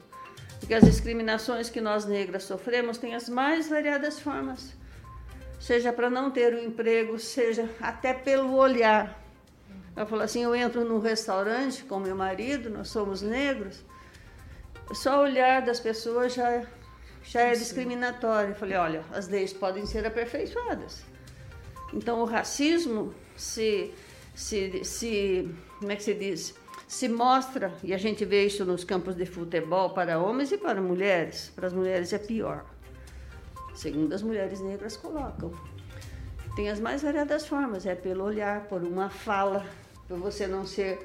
Porque 0.59 0.73
as 0.73 0.83
discriminações 0.83 1.69
que 1.69 1.79
nós 1.79 2.05
negras 2.05 2.41
sofremos 2.41 2.97
têm 2.97 3.13
as 3.13 3.29
mais 3.29 3.69
variadas 3.69 4.19
formas 4.19 4.80
seja 5.61 5.93
para 5.93 6.09
não 6.09 6.31
ter 6.31 6.55
o 6.55 6.57
um 6.57 6.63
emprego, 6.65 7.19
seja 7.19 7.69
até 7.79 8.13
pelo 8.13 8.55
olhar. 8.55 9.23
Ela 9.95 10.05
falou 10.07 10.25
assim: 10.25 10.41
eu 10.41 10.55
entro 10.55 10.83
num 10.83 10.99
restaurante 10.99 11.83
com 11.83 11.99
meu 11.99 12.15
marido, 12.15 12.69
nós 12.69 12.89
somos 12.89 13.21
negros, 13.21 13.85
só 14.91 15.19
o 15.19 15.21
olhar 15.21 15.61
das 15.61 15.79
pessoas 15.79 16.33
já, 16.33 16.63
já 17.23 17.41
é 17.41 17.51
discriminatório. 17.51 18.49
Eu 18.49 18.55
falei: 18.55 18.75
olha, 18.75 19.05
as 19.13 19.27
leis 19.27 19.53
podem 19.53 19.85
ser 19.85 20.05
aperfeiçoadas. 20.05 21.03
Então 21.93 22.21
o 22.21 22.25
racismo 22.25 23.13
se, 23.35 23.93
se, 24.33 24.83
se 24.83 25.53
como 25.79 25.91
é 25.91 25.95
que 25.95 26.03
se 26.03 26.15
diz? 26.15 26.55
Se 26.87 27.07
mostra, 27.07 27.71
e 27.83 27.93
a 27.93 27.97
gente 27.97 28.25
vê 28.25 28.45
isso 28.45 28.65
nos 28.65 28.83
campos 28.83 29.15
de 29.15 29.25
futebol 29.25 29.91
para 29.91 30.19
homens 30.19 30.51
e 30.51 30.57
para 30.57 30.81
mulheres. 30.81 31.51
Para 31.55 31.67
as 31.67 31.73
mulheres 31.73 32.11
é 32.11 32.17
pior 32.17 32.65
segundo 33.73 34.13
as 34.13 34.21
mulheres 34.21 34.59
negras 34.61 34.97
colocam. 34.97 35.51
Tem 36.55 36.69
as 36.69 36.79
mais 36.79 37.01
variadas 37.01 37.47
formas, 37.47 37.85
é 37.85 37.95
pelo 37.95 38.23
olhar, 38.23 38.65
por 38.65 38.81
uma 38.83 39.09
fala, 39.09 39.65
por 40.07 40.17
você 40.17 40.47
não 40.47 40.65
ser, 40.65 40.99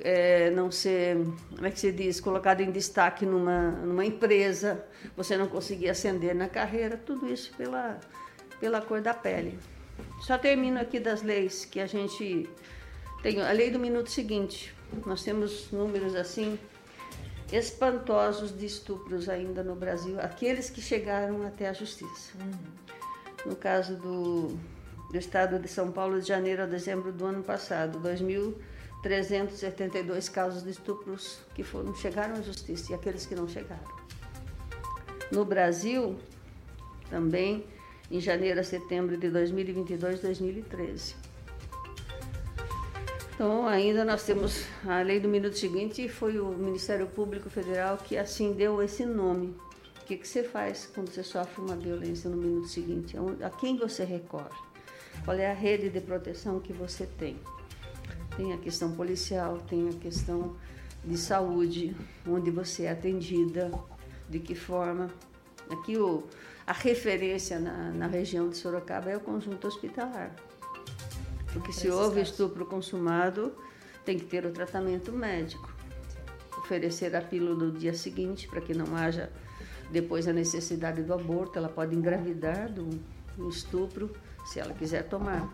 é, 0.00 0.50
não 0.50 0.70
ser, 0.70 1.16
como 1.54 1.66
é 1.66 1.70
que 1.70 1.80
se 1.80 1.90
diz, 1.90 2.20
colocado 2.20 2.60
em 2.60 2.70
destaque 2.70 3.24
numa, 3.24 3.70
numa 3.70 4.04
empresa, 4.04 4.84
você 5.16 5.36
não 5.36 5.46
conseguir 5.46 5.88
ascender 5.88 6.34
na 6.34 6.48
carreira, 6.48 6.96
tudo 6.96 7.26
isso 7.26 7.54
pela, 7.56 7.98
pela 8.60 8.82
cor 8.82 9.00
da 9.00 9.14
pele. 9.14 9.58
Só 10.20 10.36
termino 10.36 10.78
aqui 10.78 11.00
das 11.00 11.22
leis 11.22 11.64
que 11.64 11.80
a 11.80 11.86
gente 11.86 12.48
tem. 13.22 13.40
A 13.40 13.52
lei 13.52 13.70
do 13.70 13.78
minuto 13.78 14.10
seguinte, 14.10 14.74
nós 15.06 15.24
temos 15.24 15.70
números 15.70 16.14
assim 16.14 16.58
espantosos 17.52 18.56
de 18.56 18.64
estupros 18.66 19.28
ainda 19.28 19.62
no 19.62 19.76
Brasil, 19.76 20.18
aqueles 20.20 20.68
que 20.70 20.80
chegaram 20.80 21.46
até 21.46 21.68
a 21.68 21.72
justiça. 21.72 22.32
Uhum. 22.40 22.82
No 23.44 23.56
caso 23.56 23.96
do, 23.96 24.56
do 25.10 25.18
estado 25.18 25.58
de 25.58 25.66
São 25.68 25.90
Paulo, 25.92 26.18
de 26.20 26.28
janeiro 26.28 26.62
a 26.62 26.66
dezembro 26.66 27.12
do 27.12 27.26
ano 27.26 27.42
passado, 27.42 28.00
2.372 28.00 30.30
casos 30.30 30.62
de 30.62 30.70
estupros 30.70 31.40
que 31.54 31.62
foram, 31.62 31.94
chegaram 31.94 32.36
à 32.36 32.40
justiça 32.40 32.92
e 32.92 32.94
aqueles 32.94 33.26
que 33.26 33.34
não 33.34 33.46
chegaram. 33.46 34.00
No 35.30 35.44
Brasil, 35.44 36.18
também, 37.10 37.66
em 38.10 38.18
janeiro 38.20 38.60
a 38.60 38.64
setembro 38.64 39.18
de 39.18 39.28
2022, 39.28 40.20
2013. 40.20 41.14
Então, 43.42 43.66
ainda 43.66 44.04
nós 44.04 44.22
temos 44.22 44.64
a 44.86 45.02
lei 45.02 45.18
do 45.18 45.28
minuto 45.28 45.58
seguinte, 45.58 46.08
foi 46.08 46.38
o 46.38 46.50
Ministério 46.50 47.08
Público 47.08 47.50
Federal 47.50 47.96
que 47.96 48.16
assim 48.16 48.52
deu 48.52 48.80
esse 48.80 49.04
nome. 49.04 49.48
O 50.00 50.04
que, 50.04 50.16
que 50.16 50.28
você 50.28 50.44
faz 50.44 50.88
quando 50.94 51.10
você 51.10 51.24
sofre 51.24 51.60
uma 51.60 51.74
violência 51.74 52.30
no 52.30 52.36
minuto 52.36 52.68
seguinte? 52.68 53.16
A 53.44 53.50
quem 53.50 53.76
você 53.76 54.04
recorre? 54.04 54.54
Qual 55.24 55.36
é 55.36 55.50
a 55.50 55.54
rede 55.54 55.90
de 55.90 56.00
proteção 56.00 56.60
que 56.60 56.72
você 56.72 57.04
tem? 57.04 57.36
Tem 58.36 58.52
a 58.52 58.58
questão 58.58 58.92
policial, 58.92 59.58
tem 59.68 59.88
a 59.88 59.92
questão 59.94 60.56
de 61.04 61.18
saúde, 61.18 61.96
onde 62.24 62.48
você 62.52 62.84
é 62.84 62.92
atendida, 62.92 63.72
de 64.30 64.38
que 64.38 64.54
forma. 64.54 65.10
Aqui 65.68 65.96
o, 65.96 66.22
a 66.64 66.72
referência 66.72 67.58
na, 67.58 67.90
na 67.90 68.06
região 68.06 68.48
de 68.48 68.56
Sorocaba 68.56 69.10
é 69.10 69.16
o 69.16 69.20
conjunto 69.20 69.66
hospitalar. 69.66 70.32
Porque 71.52 71.72
se 71.72 71.90
houve 71.90 72.20
estupro 72.20 72.64
consumado, 72.64 73.52
tem 74.04 74.18
que 74.18 74.24
ter 74.24 74.44
o 74.46 74.50
tratamento 74.50 75.12
médico. 75.12 75.70
Oferecer 76.58 77.14
a 77.14 77.20
pílula 77.20 77.66
no 77.66 77.72
dia 77.72 77.94
seguinte, 77.94 78.48
para 78.48 78.60
que 78.60 78.74
não 78.74 78.96
haja 78.96 79.30
depois 79.90 80.26
a 80.26 80.32
necessidade 80.32 81.02
do 81.02 81.12
aborto. 81.12 81.58
Ela 81.58 81.68
pode 81.68 81.94
engravidar 81.94 82.72
do, 82.72 82.88
do 83.36 83.48
estupro, 83.48 84.10
se 84.46 84.60
ela 84.60 84.72
quiser 84.72 85.08
tomar. 85.08 85.52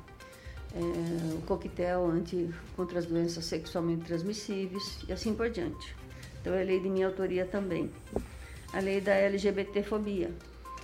É, 0.74 1.34
o 1.34 1.40
coquetel 1.42 2.06
anti, 2.06 2.50
contra 2.76 2.98
as 2.98 3.06
doenças 3.06 3.44
sexualmente 3.46 4.04
transmissíveis 4.04 5.02
e 5.08 5.12
assim 5.12 5.34
por 5.34 5.48
diante. 5.50 5.96
Então 6.40 6.54
é 6.54 6.62
lei 6.62 6.78
de 6.78 6.88
minha 6.88 7.06
autoria 7.06 7.44
também. 7.46 7.90
A 8.72 8.80
lei 8.80 9.00
da 9.00 9.14
LGBTfobia, 9.14 10.30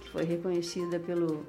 que 0.00 0.10
foi 0.10 0.24
reconhecida 0.24 0.98
pelo 0.98 1.46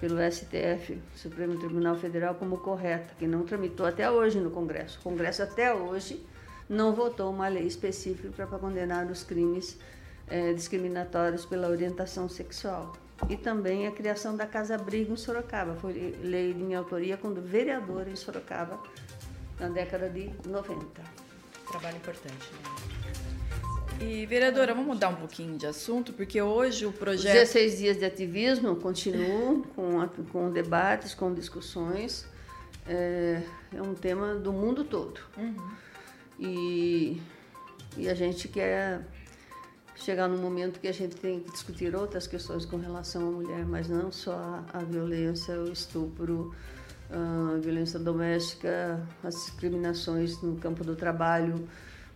pelo 0.00 0.18
STF, 0.30 1.00
Supremo 1.14 1.58
Tribunal 1.58 1.96
Federal, 1.96 2.34
como 2.34 2.58
correta, 2.58 3.14
que 3.18 3.26
não 3.26 3.44
tramitou 3.44 3.86
até 3.86 4.10
hoje 4.10 4.38
no 4.38 4.50
Congresso. 4.50 4.98
O 4.98 5.02
Congresso 5.02 5.42
até 5.42 5.72
hoje 5.72 6.24
não 6.68 6.94
votou 6.94 7.30
uma 7.30 7.48
lei 7.48 7.66
específica 7.66 8.46
para 8.46 8.58
condenar 8.58 9.06
os 9.06 9.22
crimes 9.22 9.78
é, 10.28 10.52
discriminatórios 10.52 11.46
pela 11.46 11.68
orientação 11.68 12.28
sexual. 12.28 12.94
E 13.30 13.36
também 13.36 13.86
a 13.86 13.92
criação 13.92 14.36
da 14.36 14.46
Casa 14.46 14.74
Abrigo 14.74 15.12
em 15.12 15.16
Sorocaba, 15.16 15.74
foi 15.76 16.14
lei 16.22 16.52
de 16.52 16.62
minha 16.62 16.78
autoria 16.78 17.16
quando 17.16 17.40
vereadora 17.40 18.10
em 18.10 18.16
Sorocaba, 18.16 18.78
na 19.58 19.68
década 19.68 20.10
de 20.10 20.30
90. 20.46 20.86
Trabalho 21.70 21.96
importante, 21.96 22.52
né? 22.52 22.95
E, 24.00 24.26
vereadora, 24.26 24.74
vamos 24.74 24.88
mudar 24.88 25.08
um 25.08 25.14
pouquinho 25.14 25.56
de 25.56 25.66
assunto, 25.66 26.12
porque 26.12 26.40
hoje 26.40 26.84
o 26.84 26.92
projeto. 26.92 27.34
Os 27.34 27.52
16 27.52 27.78
dias 27.78 27.96
de 27.96 28.04
ativismo 28.04 28.76
continuam 28.76 29.62
com, 29.62 30.06
com 30.30 30.50
debates, 30.50 31.14
com 31.14 31.32
discussões. 31.32 32.26
É, 32.86 33.42
é 33.74 33.82
um 33.82 33.94
tema 33.94 34.34
do 34.34 34.52
mundo 34.52 34.84
todo. 34.84 35.20
Uhum. 35.36 35.70
E, 36.38 37.20
e 37.96 38.08
a 38.08 38.14
gente 38.14 38.48
quer 38.48 39.00
chegar 39.96 40.28
num 40.28 40.38
momento 40.38 40.78
que 40.78 40.88
a 40.88 40.92
gente 40.92 41.16
tem 41.16 41.40
que 41.40 41.50
discutir 41.50 41.94
outras 41.96 42.26
questões 42.26 42.66
com 42.66 42.76
relação 42.76 43.28
à 43.28 43.30
mulher, 43.30 43.64
mas 43.64 43.88
não 43.88 44.12
só 44.12 44.34
a, 44.34 44.64
a 44.74 44.78
violência, 44.80 45.58
o 45.58 45.72
estupro, 45.72 46.54
a 47.10 47.58
violência 47.58 47.98
doméstica, 47.98 49.00
as 49.24 49.34
discriminações 49.34 50.40
no 50.42 50.56
campo 50.56 50.84
do 50.84 50.94
trabalho, 50.94 51.66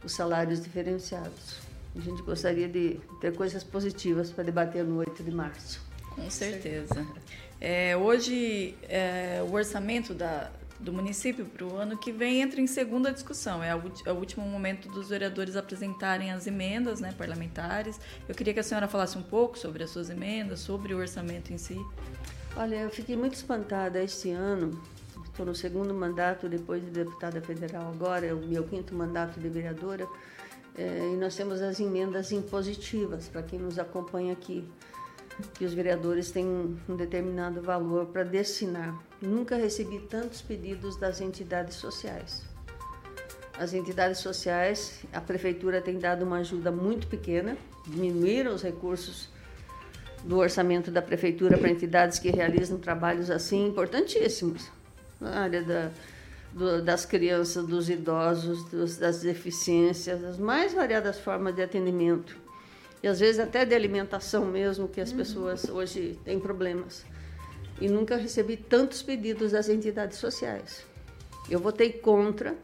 os 0.05 0.13
salários 0.13 0.61
diferenciados. 0.61 1.70
A 1.95 2.01
gente 2.01 2.23
gostaria 2.23 2.69
de 2.69 3.01
ter 3.21 3.35
coisas 3.35 3.65
positivas 3.65 4.31
para 4.31 4.45
debater 4.45 4.85
no 4.85 4.99
8 4.99 5.23
de 5.23 5.31
março. 5.31 5.81
Com 6.15 6.31
certeza. 6.31 7.07
É, 7.61 7.97
hoje, 7.97 8.75
é, 8.89 9.45
o 9.47 9.53
orçamento 9.53 10.15
da, 10.15 10.51
do 10.81 10.93
município 10.93 11.45
para 11.45 11.65
o 11.65 11.77
ano 11.77 11.99
que 11.99 12.11
vem 12.11 12.41
entra 12.41 12.61
em 12.61 12.67
segunda 12.67 13.13
discussão. 13.13 13.63
É, 13.63 13.71
é 13.71 14.13
o 14.13 14.17
último 14.17 14.47
momento 14.47 14.89
dos 14.89 15.11
vereadores 15.11 15.57
apresentarem 15.57 16.33
as 16.33 16.47
emendas 16.47 17.01
né, 17.01 17.13
parlamentares. 17.17 18.01
Eu 18.29 18.35
queria 18.35 18.55
que 18.55 18.61
a 18.61 18.63
senhora 18.63 18.89
falasse 18.89 19.19
um 19.19 19.23
pouco 19.23 19.59
sobre 19.59 19.85
as 19.85 19.91
suas 19.91 20.09
emendas, 20.09 20.61
sobre 20.61 20.95
o 20.95 20.99
orçamento 20.99 21.53
em 21.53 21.59
si. 21.59 21.79
Olha, 22.57 22.77
eu 22.77 22.91
fiquei 22.91 23.17
muito 23.17 23.35
espantada 23.35 24.03
este 24.03 24.31
ano. 24.31 24.81
Estou 25.25 25.47
no 25.47 25.55
segundo 25.55 25.95
mandato, 25.95 26.49
depois 26.49 26.83
de 26.83 26.91
deputada 26.91 27.41
federal 27.41 27.89
agora, 27.89 28.27
é 28.27 28.35
o 28.35 28.39
meu 28.39 28.65
quinto 28.65 28.95
mandato 28.95 29.39
de 29.39 29.49
vereadora. 29.49 30.07
É, 30.77 31.13
e 31.13 31.17
nós 31.17 31.35
temos 31.35 31.61
as 31.61 31.81
emendas 31.81 32.33
impositivas, 32.33 33.29
para 33.29 33.43
quem 33.43 33.59
nos 33.59 33.79
acompanha 33.79 34.33
aqui 34.33 34.67
que 35.55 35.65
os 35.65 35.73
vereadores 35.73 36.31
têm 36.31 36.47
um 36.89 36.97
determinado 36.97 37.63
valor 37.63 38.07
para 38.07 38.25
destinar. 38.25 38.99
Nunca 39.21 39.57
recebi 39.57 39.99
tantos 40.01 40.43
pedidos 40.43 40.97
das 40.97 41.21
entidades 41.21 41.77
sociais. 41.77 42.43
As 43.59 43.75
entidades 43.75 44.19
sociais, 44.19 45.01
a 45.13 45.21
prefeitura 45.21 45.81
tem 45.81 45.99
dado 45.99 46.25
uma 46.25 46.39
ajuda 46.39 46.71
muito 46.71 47.07
pequena, 47.07 47.57
diminuíram 47.87 48.55
os 48.55 48.63
recursos 48.63 49.29
do 50.25 50.39
orçamento 50.39 50.91
da 50.91 51.03
prefeitura 51.03 51.57
para 51.57 51.71
entidades 51.71 52.19
que 52.19 52.31
realizam 52.31 52.79
trabalhos 52.79 53.31
assim 53.31 53.67
importantíssimos 53.67 54.71
na 55.19 55.41
área 55.41 55.63
da, 55.63 55.91
do, 56.53 56.83
das 56.83 57.05
crianças, 57.05 57.67
dos 57.67 57.89
idosos, 57.89 58.65
dos, 58.65 58.97
das 58.97 59.21
deficiências, 59.21 60.21
das 60.21 60.39
mais 60.39 60.75
variadas 60.75 61.19
formas 61.19 61.55
de 61.55 61.63
atendimento 61.63 62.37
e 63.03 63.09
às 63.09 63.19
vezes 63.19 63.39
até 63.39 63.65
de 63.65 63.75
alimentação 63.75 64.45
mesmo, 64.45 64.89
que 64.89 65.01
as 65.01 65.11
uhum. 65.11 65.17
pessoas 65.17 65.69
hoje 65.69 66.19
têm 66.25 66.39
problemas. 66.39 67.05
E 67.81 67.89
nunca 67.89 68.17
recebi 68.17 68.57
tantos 68.57 69.03
pedidos 69.03 69.53
das 69.53 69.69
entidades 69.69 70.19
sociais. 70.19 70.85
Eu 71.49 71.59
votei 71.59 71.91
contra 71.91 72.55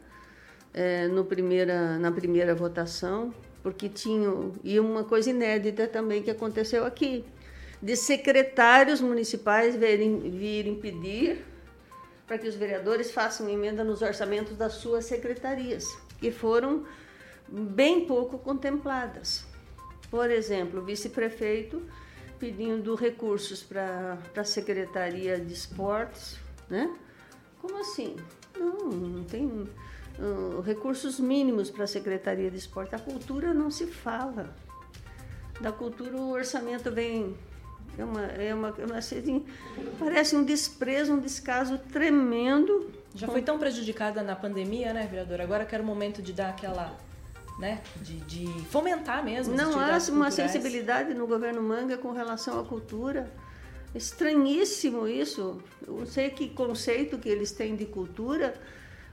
é, 0.73 1.07
no 1.07 1.25
primeira, 1.25 1.97
na 1.97 2.11
primeira 2.11 2.53
votação, 2.53 3.33
porque 3.63 3.89
tinha. 3.89 4.29
E 4.63 4.79
uma 4.79 5.03
coisa 5.03 5.31
inédita 5.31 5.87
também 5.87 6.21
que 6.21 6.29
aconteceu 6.29 6.85
aqui: 6.85 7.25
de 7.81 7.95
secretários 7.95 9.01
municipais 9.01 9.75
virem, 9.75 10.19
virem 10.29 10.75
pedir 10.75 11.43
para 12.27 12.37
que 12.37 12.47
os 12.47 12.55
vereadores 12.55 13.09
façam 13.09 13.49
emenda 13.49 13.83
nos 13.83 14.01
orçamentos 14.01 14.57
das 14.57 14.73
suas 14.73 15.05
secretarias, 15.05 15.85
que 16.19 16.29
foram 16.29 16.85
bem 17.47 18.05
pouco 18.05 18.37
contempladas. 18.37 19.45
Por 20.11 20.29
exemplo, 20.29 20.81
o 20.81 20.83
vice-prefeito 20.83 21.81
pedindo 22.37 22.93
recursos 22.95 23.63
para 23.63 24.17
a 24.35 24.43
Secretaria 24.43 25.39
de 25.39 25.53
Esportes, 25.53 26.37
né? 26.69 26.93
Como 27.61 27.79
assim? 27.79 28.15
Não, 28.57 28.89
não 28.89 29.23
tem 29.23 29.45
uh, 29.47 30.61
recursos 30.61 31.19
mínimos 31.19 31.69
para 31.69 31.85
a 31.85 31.87
Secretaria 31.87 32.51
de 32.51 32.57
Esporte. 32.57 32.93
A 32.93 32.99
cultura 32.99 33.53
não 33.53 33.71
se 33.71 33.87
fala. 33.87 34.53
Da 35.59 35.71
cultura 35.71 36.15
o 36.15 36.29
orçamento 36.29 36.91
vem 36.91 37.35
é 37.97 38.03
uma, 38.03 38.21
é 38.25 38.53
uma, 38.53 38.75
é 38.95 38.97
assim, 38.97 39.45
parece 39.99 40.35
um 40.35 40.43
desprezo, 40.43 41.13
um 41.13 41.19
descaso 41.19 41.77
tremendo. 41.77 42.91
Já 43.15 43.27
foi 43.27 43.41
tão 43.41 43.57
prejudicada 43.57 44.21
na 44.21 44.35
pandemia, 44.35 44.93
né, 44.93 45.07
vereadora? 45.09 45.43
Agora 45.43 45.65
que 45.65 45.73
era 45.73 45.83
o 45.83 45.87
momento 45.87 46.21
de 46.21 46.33
dar 46.33 46.49
aquela 46.49 46.95
né? 47.57 47.81
De, 48.01 48.17
de 48.21 48.45
fomentar 48.65 49.23
mesmo. 49.23 49.55
Não 49.55 49.79
há 49.79 49.97
uma 50.09 50.31
sensibilidade 50.31 51.13
no 51.13 51.27
governo 51.27 51.61
Manga 51.61 51.97
com 51.97 52.11
relação 52.11 52.59
à 52.59 52.63
cultura. 52.63 53.31
Estranhíssimo 53.95 55.07
isso. 55.07 55.61
Eu 55.85 56.05
sei 56.05 56.29
que 56.29 56.49
conceito 56.49 57.17
que 57.17 57.27
eles 57.27 57.51
têm 57.51 57.75
de 57.75 57.85
cultura, 57.85 58.53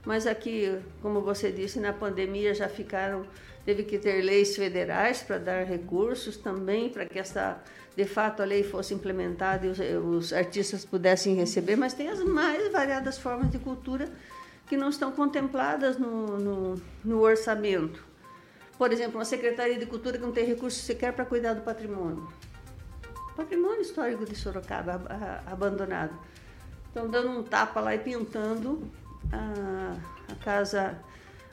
mas 0.05 0.27
aqui, 0.27 0.77
como 1.01 1.21
você 1.21 1.51
disse, 1.51 1.79
na 1.79 1.91
pandemia 1.91 2.53
já 2.53 2.69
ficaram, 2.69 3.25
teve 3.65 3.83
que 3.83 3.97
ter 3.97 4.21
leis 4.21 4.55
federais 4.55 5.23
para 5.23 5.39
dar 5.39 5.63
recursos 5.63 6.37
também 6.37 6.89
para 6.89 7.05
que 7.05 7.17
essa, 7.17 7.59
de 7.95 8.05
fato, 8.05 8.41
a 8.41 8.45
lei 8.45 8.63
fosse 8.63 8.93
implementada 8.93 9.65
e 9.65 9.69
os, 9.69 9.79
os 9.79 10.33
artistas 10.33 10.83
pudessem 10.83 11.35
receber. 11.35 11.75
Mas 11.75 11.93
tem 11.93 12.09
as 12.09 12.21
mais 12.23 12.71
variadas 12.71 13.17
formas 13.17 13.49
de 13.49 13.57
cultura 13.57 14.09
que 14.67 14.75
não 14.75 14.89
estão 14.89 15.11
contempladas 15.11 15.97
no, 15.97 16.37
no, 16.39 16.81
no 17.03 17.21
orçamento. 17.21 18.03
Por 18.77 18.91
exemplo, 18.91 19.17
uma 19.17 19.25
Secretaria 19.25 19.79
de 19.79 19.85
Cultura 19.85 20.17
que 20.17 20.23
não 20.23 20.33
tem 20.33 20.45
recursos 20.45 20.83
sequer 20.83 21.13
para 21.13 21.23
cuidar 21.23 21.53
do 21.53 21.61
patrimônio. 21.61 22.27
Patrimônio 23.35 23.81
histórico 23.81 24.25
de 24.25 24.35
Sorocaba 24.35 25.01
abandonado. 25.45 26.13
Estão 26.87 27.07
dando 27.07 27.29
um 27.29 27.43
tapa 27.43 27.79
lá 27.79 27.95
e 27.95 27.99
pintando 27.99 28.89
a, 29.31 29.93
a 30.31 30.35
casa. 30.43 30.97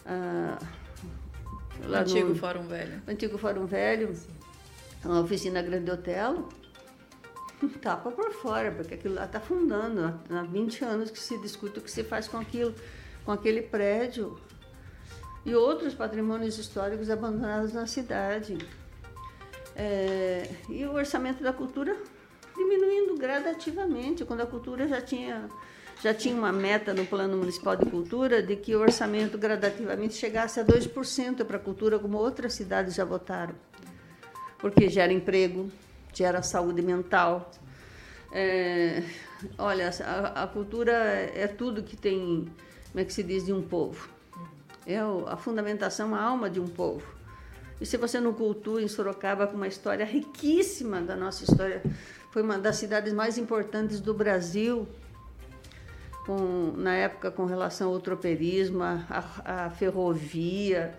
A, 0.05 0.59
o 1.89 1.95
antigo 1.95 2.31
no, 2.31 2.35
Fórum 2.37 2.67
Velho. 2.67 3.03
Antigo 3.07 3.39
Fórum 3.39 3.67
Velho, 3.67 4.15
a 5.05 5.21
oficina 5.21 5.63
Grande 5.63 5.91
Hotel. 5.91 6.49
Tapa 7.81 8.11
por 8.11 8.33
fora, 8.33 8.73
porque 8.73 8.95
aquilo 8.95 9.15
lá 9.15 9.25
está 9.25 9.41
fundando. 9.41 10.21
Há 10.31 10.43
20 10.43 10.85
anos 10.85 11.11
que 11.11 11.19
se 11.19 11.39
discute 11.39 11.79
o 11.79 11.83
que 11.83 11.91
se 11.91 12.05
faz 12.05 12.29
com 12.29 12.39
aquilo, 12.39 12.75
com 13.25 13.33
aquele 13.33 13.63
prédio 13.63 14.39
e 15.45 15.55
outros 15.55 15.95
patrimônios 15.95 16.59
históricos 16.59 17.11
abandonados 17.11 17.73
na 17.73 17.87
cidade. 17.87 18.59
É, 19.75 20.49
e 20.69 20.85
o 20.85 20.93
orçamento 20.93 21.43
da 21.43 21.53
cultura 21.53 21.97
diminuindo 22.55 23.17
gradativamente, 23.17 24.25
quando 24.25 24.43
a 24.43 24.47
cultura 24.47 24.87
já 24.87 25.01
tinha, 25.01 25.49
já 26.03 26.13
tinha 26.13 26.35
uma 26.35 26.53
meta 26.53 26.93
no 26.93 27.07
Plano 27.07 27.39
Municipal 27.39 27.77
de 27.77 27.87
Cultura 27.87 28.43
de 28.43 28.57
que 28.57 28.77
o 28.77 28.81
orçamento 28.81 29.39
gradativamente 29.39 30.15
chegasse 30.15 30.61
a 30.61 30.65
2% 30.65 31.45
para 31.45 31.57
a 31.57 31.61
cultura, 31.61 31.99
como 31.99 32.19
outras 32.19 32.53
cidades 32.53 32.95
já 32.95 33.05
votaram. 33.05 33.55
Porque 34.63 34.89
gera 34.89 35.13
emprego, 35.13 35.71
gera 36.15 36.41
saúde 36.41 36.81
mental. 36.81 37.51
É, 38.33 39.03
olha, 39.59 39.91
a, 40.03 40.45
a 40.45 40.47
cultura 40.47 40.93
é 40.93 41.47
tudo 41.47 41.83
que 41.83 41.99
tem, 41.99 42.51
como 42.91 43.01
é 43.01 43.05
que 43.05 43.13
se 43.13 43.23
diz, 43.23 43.45
de 43.45 43.53
um 43.53 43.61
povo 43.61 44.09
é 44.87 44.99
a 45.27 45.37
fundamentação, 45.37 46.15
a 46.15 46.21
alma 46.21 46.51
de 46.51 46.61
um 46.61 46.67
povo. 46.67 47.07
E 47.81 47.87
se 47.87 47.97
você 47.97 48.21
não 48.21 48.33
cultua 48.33 48.83
em 48.83 48.89
Sorocaba 48.89 49.47
com 49.47 49.57
uma 49.57 49.67
história 49.67 50.05
riquíssima 50.05 51.01
da 51.01 51.17
nossa 51.17 51.45
história, 51.45 51.83
foi 52.31 52.43
uma 52.43 52.59
das 52.59 52.77
cidades 52.77 53.13
mais 53.13 53.39
importantes 53.39 54.01
do 54.01 54.15
Brasil, 54.15 54.87
com, 56.27 56.73
na 56.77 56.95
época 56.95 57.31
com 57.31 57.45
relação 57.45 57.93
ao 57.93 58.01
troperismo, 58.01 58.83
a, 58.83 59.05
a 59.45 59.71
ferrovia, 59.71 60.95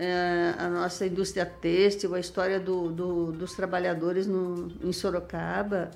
é, 0.00 0.54
a 0.58 0.68
nossa 0.68 1.06
indústria 1.06 1.44
têxtil, 1.44 2.14
a 2.14 2.20
história 2.20 2.58
do, 2.58 2.90
do, 2.90 3.32
dos 3.32 3.54
trabalhadores 3.54 4.26
no, 4.26 4.72
em 4.82 4.92
Sorocaba. 4.92 5.90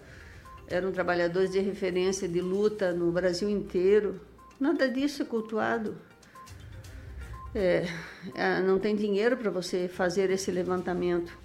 Eram 0.68 0.92
trabalhadores 0.92 1.50
de 1.50 1.60
referência, 1.60 2.28
de 2.28 2.40
luta 2.40 2.92
no 2.92 3.10
Brasil 3.10 3.48
inteiro. 3.48 4.20
Nada 4.60 4.88
disso 4.88 5.22
é 5.22 5.24
cultuado 5.24 5.96
é, 7.54 7.86
é, 8.34 8.60
não 8.60 8.78
tem 8.78 8.96
dinheiro 8.96 9.36
para 9.36 9.50
você 9.50 9.86
fazer 9.86 10.30
esse 10.30 10.50
levantamento. 10.50 11.38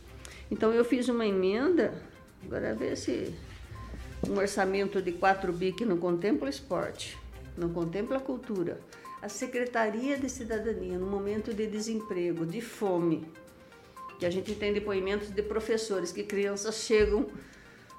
Então 0.50 0.74
eu 0.74 0.84
fiz 0.84 1.08
uma 1.08 1.26
emenda, 1.26 1.94
agora 2.44 2.74
ver 2.74 2.98
se 2.98 3.34
um 4.28 4.36
orçamento 4.38 5.02
de 5.02 5.12
4 5.12 5.54
bi 5.54 5.72
que 5.72 5.86
não 5.86 5.98
contempla 5.98 6.50
esporte, 6.50 7.18
não 7.56 7.70
contempla 7.70 8.20
cultura. 8.20 8.80
A 9.22 9.28
Secretaria 9.28 10.18
de 10.18 10.30
Cidadania, 10.30 10.98
no 10.98 11.06
momento 11.06 11.54
de 11.54 11.68
desemprego, 11.68 12.46
de 12.46 12.62
fome, 12.62 13.28
que 14.18 14.26
a 14.26 14.30
gente 14.30 14.56
tem 14.56 14.74
depoimentos 14.74 15.30
de 15.30 15.42
professores 15.42 16.12
que 16.12 16.24
crianças 16.24 16.76
chegam 16.76 17.28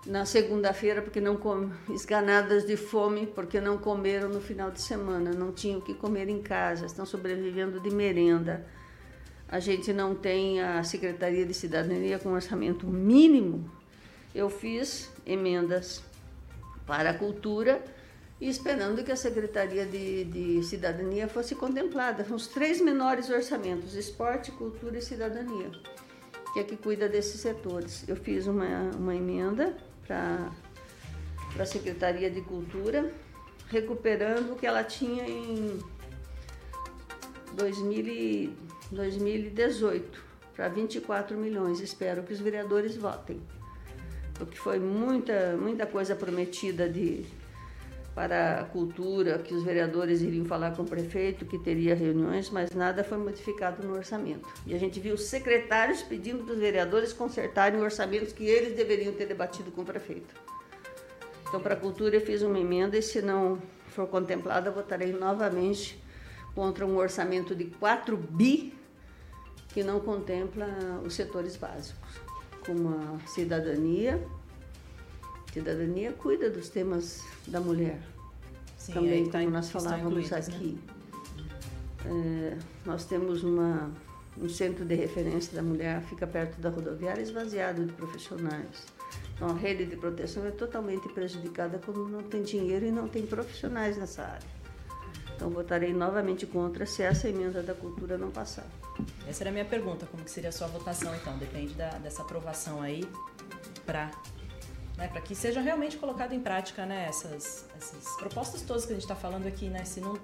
na 0.07 0.25
segunda-feira 0.25 1.03
porque 1.03 1.21
não 1.21 1.37
comem, 1.37 1.71
esganadas 1.91 2.67
de 2.67 2.77
fome 2.77 3.27
porque 3.27 3.61
não 3.61 3.77
comeram 3.77 4.29
no 4.29 4.41
final 4.41 4.71
de 4.71 4.81
semana, 4.81 5.31
não 5.31 5.53
tinham 5.53 5.79
o 5.79 5.83
que 5.83 5.93
comer 5.95 6.29
em 6.29 6.41
casa, 6.41 6.87
estão 6.87 7.05
sobrevivendo 7.05 7.81
de 7.81 7.91
merenda. 7.91 8.67
A 9.47 9.59
gente 9.59 9.93
não 9.93 10.15
tem 10.15 10.63
a 10.63 10.83
Secretaria 10.85 11.45
de 11.45 11.53
Cidadania 11.53 12.19
com 12.19 12.33
orçamento 12.33 12.87
mínimo. 12.87 13.71
Eu 14.35 14.49
fiz 14.49 15.11
emendas 15.27 16.03
para 16.87 17.11
a 17.11 17.15
cultura 17.15 17.83
e 18.41 18.49
esperando 18.49 19.05
que 19.05 19.13
a 19.13 19.17
Secretaria 19.17 19.85
de, 19.85 20.25
de 20.25 20.63
Cidadania 20.63 21.29
fosse 21.29 21.55
contemplada. 21.55 22.25
São 22.25 22.37
os 22.37 22.47
três 22.47 22.81
menores 22.81 23.29
orçamentos: 23.29 23.95
esporte, 23.95 24.51
cultura 24.53 24.99
e 24.99 25.03
cidadania, 25.03 25.71
que 26.53 26.61
é 26.61 26.65
que 26.65 26.77
cuida 26.77 27.09
desses 27.09 27.41
setores. 27.41 28.09
Eu 28.09 28.17
fiz 28.17 28.47
uma, 28.47 28.91
uma 28.97 29.15
emenda 29.15 29.77
para 30.07 30.51
a 31.59 31.67
Secretaria 31.67 32.31
de 32.31 32.41
Cultura, 32.41 33.13
recuperando 33.69 34.53
o 34.53 34.57
que 34.57 34.67
ela 34.67 34.83
tinha 34.83 35.29
em 35.29 35.79
2000 37.55 38.71
2018 38.91 40.21
para 40.55 40.69
24 40.69 41.37
milhões. 41.37 41.81
Espero 41.81 42.23
que 42.23 42.33
os 42.33 42.41
vereadores 42.41 42.97
votem, 42.97 43.41
porque 44.35 44.57
foi 44.57 44.79
muita, 44.79 45.57
muita 45.57 45.87
coisa 45.87 46.15
prometida 46.17 46.89
de 46.89 47.25
para 48.15 48.61
a 48.61 48.65
cultura, 48.65 49.39
que 49.39 49.55
os 49.55 49.63
vereadores 49.63 50.21
iriam 50.21 50.45
falar 50.45 50.77
com 50.77 50.83
o 50.83 50.87
prefeito, 50.87 51.45
que 51.47 51.59
teria 51.59 51.95
reuniões, 51.95 52.51
mas 52.51 52.71
nada 52.73 53.05
foi 53.05 53.19
modificado 53.19 53.87
no 53.87 53.95
orçamento. 53.95 54.49
E 54.67 54.75
a 54.75 54.79
gente 54.79 54.99
viu 54.99 55.17
secretários 55.17 56.03
pedindo 56.03 56.45
para 56.45 56.55
os 56.55 56.59
vereadores 56.59 57.13
consertarem 57.13 57.81
orçamentos 57.81 58.33
que 58.33 58.45
eles 58.45 58.77
deveriam 58.77 59.13
ter 59.13 59.27
debatido 59.27 59.71
com 59.71 59.83
o 59.83 59.85
prefeito. 59.85 60.35
Então, 61.49 61.61
para 61.61 61.75
a 61.75 61.77
cultura, 61.77 62.17
eu 62.17 62.21
fiz 62.21 62.43
uma 62.43 62.59
emenda 62.59 62.97
e, 62.97 63.03
se 63.03 63.23
não 63.23 63.61
for 63.89 64.07
contemplada, 64.07 64.71
votarei 64.71 65.13
novamente 65.13 66.01
contra 66.55 66.87
um 66.87 66.97
orçamento 66.97 67.55
de 67.55 67.65
4 67.65 68.17
bi 68.17 68.75
que 69.69 69.83
não 69.83 70.01
contempla 70.01 70.67
os 71.05 71.15
setores 71.15 71.57
básicos, 71.57 72.11
como 72.67 72.89
a 72.89 73.27
cidadania, 73.27 74.21
cidadania 75.53 76.13
cuida 76.13 76.49
dos 76.51 76.69
temas 76.69 77.23
da 77.47 77.61
mulher. 77.61 78.01
Sim, 78.77 78.93
Também, 78.93 79.27
tá 79.27 79.41
como 79.41 79.51
nós 79.51 79.71
falávamos 79.71 80.31
né? 80.31 80.39
aqui. 80.39 80.79
Né? 82.05 82.57
É, 82.57 82.59
nós 82.87 83.05
temos 83.05 83.43
uma, 83.43 83.91
um 84.39 84.49
centro 84.49 84.85
de 84.85 84.95
referência 84.95 85.55
da 85.55 85.63
mulher, 85.63 86.03
fica 86.03 86.27
perto 86.27 86.61
da 86.61 86.71
rodoviária, 86.71 87.21
esvaziado 87.21 87.85
de 87.85 87.93
profissionais. 87.93 88.87
Então, 89.35 89.49
a 89.49 89.55
rede 89.55 89.87
de 89.87 89.97
proteção 89.97 90.47
é 90.47 90.51
totalmente 90.51 91.09
prejudicada 91.09 91.81
quando 91.85 92.09
não 92.09 92.23
tem 92.23 92.43
dinheiro 92.43 92.87
e 92.87 92.91
não 92.91 93.09
tem 93.09 93.27
profissionais 93.27 93.97
nessa 93.97 94.23
área. 94.23 94.49
Então, 95.35 95.49
votarei 95.49 95.93
novamente 95.93 96.47
contra 96.47 96.85
se 96.85 97.03
essa 97.03 97.29
emenda 97.29 97.63
da 97.63 97.75
cultura 97.75 98.19
não 98.19 98.31
passar. 98.31 98.67
Essa 99.27 99.45
era 99.45 99.51
a 99.51 99.53
minha 99.53 99.65
pergunta, 99.65 100.07
como 100.07 100.23
que 100.23 100.31
seria 100.31 100.51
a 100.51 100.53
sua 100.53 100.67
votação, 100.67 101.15
então? 101.15 101.37
Depende 101.39 101.73
da, 101.73 101.89
dessa 101.99 102.21
aprovação 102.21 102.83
aí 102.83 103.09
para 103.87 104.11
né, 105.01 105.09
para 105.09 105.23
que 105.23 105.35
seja 105.35 105.61
realmente 105.63 105.97
colocado 105.97 106.35
em 106.35 106.41
prática 106.41 106.85
né, 106.85 107.07
essas, 107.09 107.67
essas 107.77 108.17
propostas 108.19 108.61
todas 108.61 108.85
que 108.85 108.93
a 108.93 108.95
gente 108.95 109.03
está 109.03 109.17
falando 109.17 109.47
aqui, 109.47 109.69
né? 109.71 109.83
Se 109.87 109.99
não, 109.99 110.19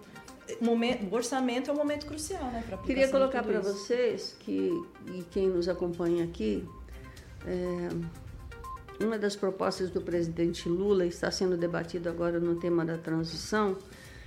momento, 0.60 1.10
o 1.10 1.14
orçamento 1.14 1.70
é 1.70 1.72
um 1.72 1.76
momento 1.76 2.04
crucial, 2.04 2.44
né? 2.44 2.62
Queria 2.84 3.08
colocar 3.08 3.42
para 3.42 3.58
vocês 3.60 4.36
que 4.38 4.70
e 5.14 5.22
quem 5.30 5.48
nos 5.48 5.66
acompanha 5.66 6.24
aqui, 6.24 6.62
é, 7.46 9.02
uma 9.02 9.18
das 9.18 9.34
propostas 9.34 9.90
do 9.90 10.02
presidente 10.02 10.68
Lula 10.68 11.06
está 11.06 11.30
sendo 11.30 11.56
debatido 11.56 12.10
agora 12.10 12.38
no 12.38 12.56
tema 12.56 12.84
da 12.84 12.98
transição, 12.98 13.78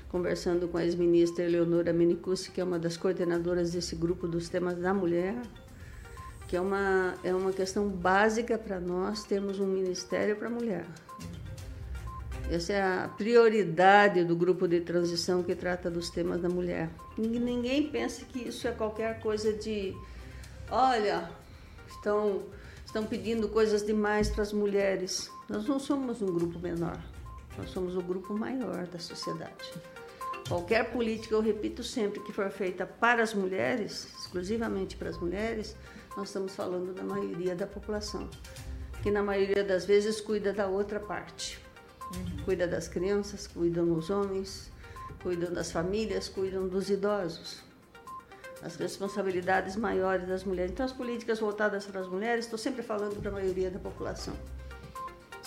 conversando 0.10 0.68
com 0.68 0.80
a 0.80 0.84
ex-ministra 0.84 1.46
Eleonora 1.46 1.94
Menicucci, 1.94 2.50
que 2.50 2.60
é 2.60 2.64
uma 2.64 2.80
das 2.80 2.98
coordenadoras 2.98 3.72
desse 3.72 3.96
grupo 3.96 4.28
dos 4.28 4.50
temas 4.50 4.80
da 4.80 4.96
mulher, 4.96 5.36
que 6.50 6.58
é 6.58 6.62
uma, 6.62 7.14
é 7.24 7.32
uma 7.32 7.54
questão 7.54 7.88
básica 7.88 8.58
para 8.58 8.80
nós 8.80 9.24
termos 9.24 9.60
um 9.60 9.68
ministério 9.68 10.36
para 10.36 10.48
a 10.48 10.50
mulher. 10.50 10.84
Essa 12.50 12.74
é 12.74 12.82
a 12.82 13.08
prioridade 13.08 14.24
do 14.24 14.36
grupo 14.36 14.68
de 14.68 14.82
transição 14.82 15.44
que 15.44 15.54
trata 15.54 15.92
dos 15.92 16.10
temas 16.10 16.42
da 16.42 16.50
mulher. 16.50 16.90
Ninguém 17.16 17.88
pensa 17.90 18.26
que 18.26 18.48
isso 18.48 18.68
é 18.68 18.72
qualquer 18.72 19.20
coisa 19.20 19.54
de, 19.54 19.96
olha, 20.72 21.30
estão, 21.88 22.42
estão 22.84 23.06
pedindo 23.06 23.48
coisas 23.50 23.86
demais 23.86 24.32
para 24.32 24.42
as 24.42 24.52
mulheres. 24.52 25.30
Nós 25.48 25.68
não 25.68 25.80
somos 25.80 26.20
um 26.20 26.34
grupo 26.34 26.58
menor, 26.58 27.00
nós 27.60 27.70
somos 27.70 27.96
o 27.96 28.02
grupo 28.02 28.34
maior 28.34 28.88
da 28.88 28.98
sociedade. 28.98 29.72
Qualquer 30.48 30.90
política, 30.92 31.36
eu 31.36 31.42
repito 31.42 31.84
sempre, 31.84 32.20
que 32.22 32.34
for 32.34 32.50
feita 32.50 32.88
para 32.88 33.22
as 33.22 33.36
mulheres, 33.36 34.08
exclusivamente 34.20 34.96
para 34.96 35.10
as 35.10 35.18
mulheres, 35.20 35.76
nós 36.20 36.28
estamos 36.28 36.54
falando 36.54 36.94
da 36.94 37.02
maioria 37.02 37.56
da 37.56 37.66
população, 37.66 38.30
que 39.02 39.10
na 39.10 39.24
maioria 39.24 39.64
das 39.64 39.86
vezes 39.86 40.20
cuida 40.20 40.52
da 40.52 40.68
outra 40.68 41.00
parte. 41.00 41.58
Uhum. 42.14 42.44
Cuida 42.44 42.68
das 42.68 42.90
crianças, 42.90 43.48
cuidam 43.48 43.86
dos 43.86 44.10
homens, 44.10 44.70
cuidam 45.24 45.54
das 45.54 45.72
famílias, 45.72 46.28
cuidam 46.28 46.68
dos 46.68 46.90
idosos. 46.90 47.62
As 48.62 48.76
responsabilidades 48.76 49.78
maiores 49.78 50.28
das 50.28 50.44
mulheres. 50.44 50.74
Então, 50.74 50.86
as 50.86 50.92
políticas 50.92 51.40
voltadas 51.40 51.86
para 51.86 52.02
as 52.02 52.08
mulheres, 52.10 52.44
estou 52.44 52.60
sempre 52.60 52.84
falando 52.84 53.16
para 53.22 53.30
a 53.30 53.34
maioria 53.34 53.72
da 53.72 53.80
população. 53.80 54.34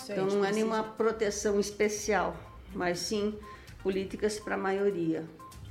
Então, 0.09 0.25
não 0.25 0.43
é 0.43 0.51
nenhuma 0.51 0.83
proteção 0.83 1.59
especial, 1.59 2.35
mas 2.73 2.97
sim 2.97 3.37
políticas 3.83 4.39
para 4.39 4.55
a 4.55 4.57
maioria. 4.57 5.23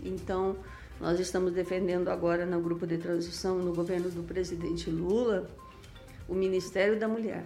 Então, 0.04 0.56
nós 1.02 1.18
estamos 1.18 1.52
defendendo 1.52 2.08
agora 2.08 2.46
no 2.46 2.60
grupo 2.60 2.86
de 2.86 2.96
transição, 2.96 3.58
no 3.58 3.74
governo 3.74 4.08
do 4.08 4.22
presidente 4.22 4.88
Lula, 4.88 5.50
o 6.28 6.34
Ministério 6.34 6.96
da 6.96 7.08
Mulher, 7.08 7.44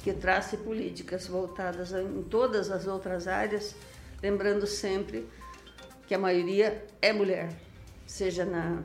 que 0.00 0.12
trace 0.12 0.56
políticas 0.56 1.28
voltadas 1.28 1.92
em 1.92 2.24
todas 2.24 2.72
as 2.72 2.88
outras 2.88 3.28
áreas, 3.28 3.76
lembrando 4.20 4.66
sempre 4.66 5.28
que 6.08 6.14
a 6.14 6.18
maioria 6.18 6.84
é 7.00 7.12
mulher, 7.12 7.56
seja 8.04 8.44
na, 8.44 8.82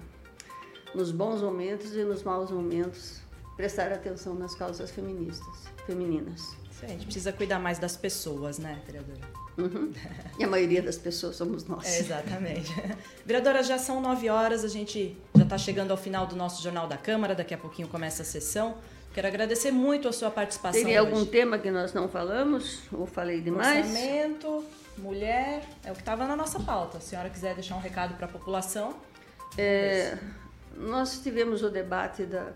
nos 0.94 1.12
bons 1.12 1.42
momentos 1.42 1.96
e 1.96 2.04
nos 2.04 2.22
maus 2.22 2.52
momentos, 2.52 3.20
prestar 3.58 3.92
atenção 3.92 4.36
nas 4.36 4.54
causas 4.54 4.92
feministas, 4.92 5.64
femininas. 5.88 6.56
Sim, 6.72 6.86
a 6.86 6.90
gente 6.90 7.06
precisa 7.06 7.34
cuidar 7.34 7.58
mais 7.58 7.80
das 7.80 7.98
pessoas, 7.98 8.60
né, 8.60 8.80
vereadora? 8.86 9.43
Uhum. 9.58 9.92
E 10.40 10.44
a 10.44 10.48
maioria 10.48 10.82
das 10.82 10.98
pessoas 10.98 11.36
somos 11.36 11.66
nós. 11.66 11.86
É, 11.86 12.00
exatamente. 12.00 12.74
Vereadora, 13.26 13.62
já 13.62 13.78
são 13.78 14.02
nove 14.02 14.30
horas, 14.30 14.64
a 14.64 14.68
gente 14.68 15.16
já 15.36 15.44
está 15.44 15.58
chegando 15.58 15.92
ao 15.92 15.98
final 15.98 16.26
do 16.26 16.36
nosso 16.36 16.62
Jornal 16.64 16.88
da 16.88 16.98
Câmara, 16.98 17.36
daqui 17.36 17.54
a 17.54 17.58
pouquinho 17.58 17.88
começa 17.88 18.24
a 18.24 18.26
sessão. 18.26 18.76
Quero 19.14 19.28
agradecer 19.28 19.70
muito 19.70 20.08
a 20.08 20.12
sua 20.12 20.32
participação. 20.32 20.84
Tem 20.84 20.98
algum 20.98 21.24
tema 21.24 21.60
que 21.60 21.70
nós 21.70 21.94
não 21.94 22.10
falamos? 22.10 22.80
Ou 22.92 23.06
falei 23.06 23.42
demais? 23.42 23.86
Orçamento, 23.86 24.66
mulher, 24.98 25.64
é 25.84 25.92
o 25.92 25.94
que 25.94 26.02
estava 26.02 26.26
na 26.26 26.36
nossa 26.36 26.60
pauta. 26.60 27.00
Se 27.00 27.08
a 27.08 27.10
senhora 27.10 27.30
quiser 27.30 27.54
deixar 27.54 27.76
um 27.76 27.80
recado 27.80 28.16
para 28.16 28.26
a 28.26 28.30
população. 28.30 28.96
É, 29.56 30.18
nós 30.76 31.20
tivemos 31.22 31.62
o 31.62 31.70
debate 31.70 32.24
da, 32.24 32.54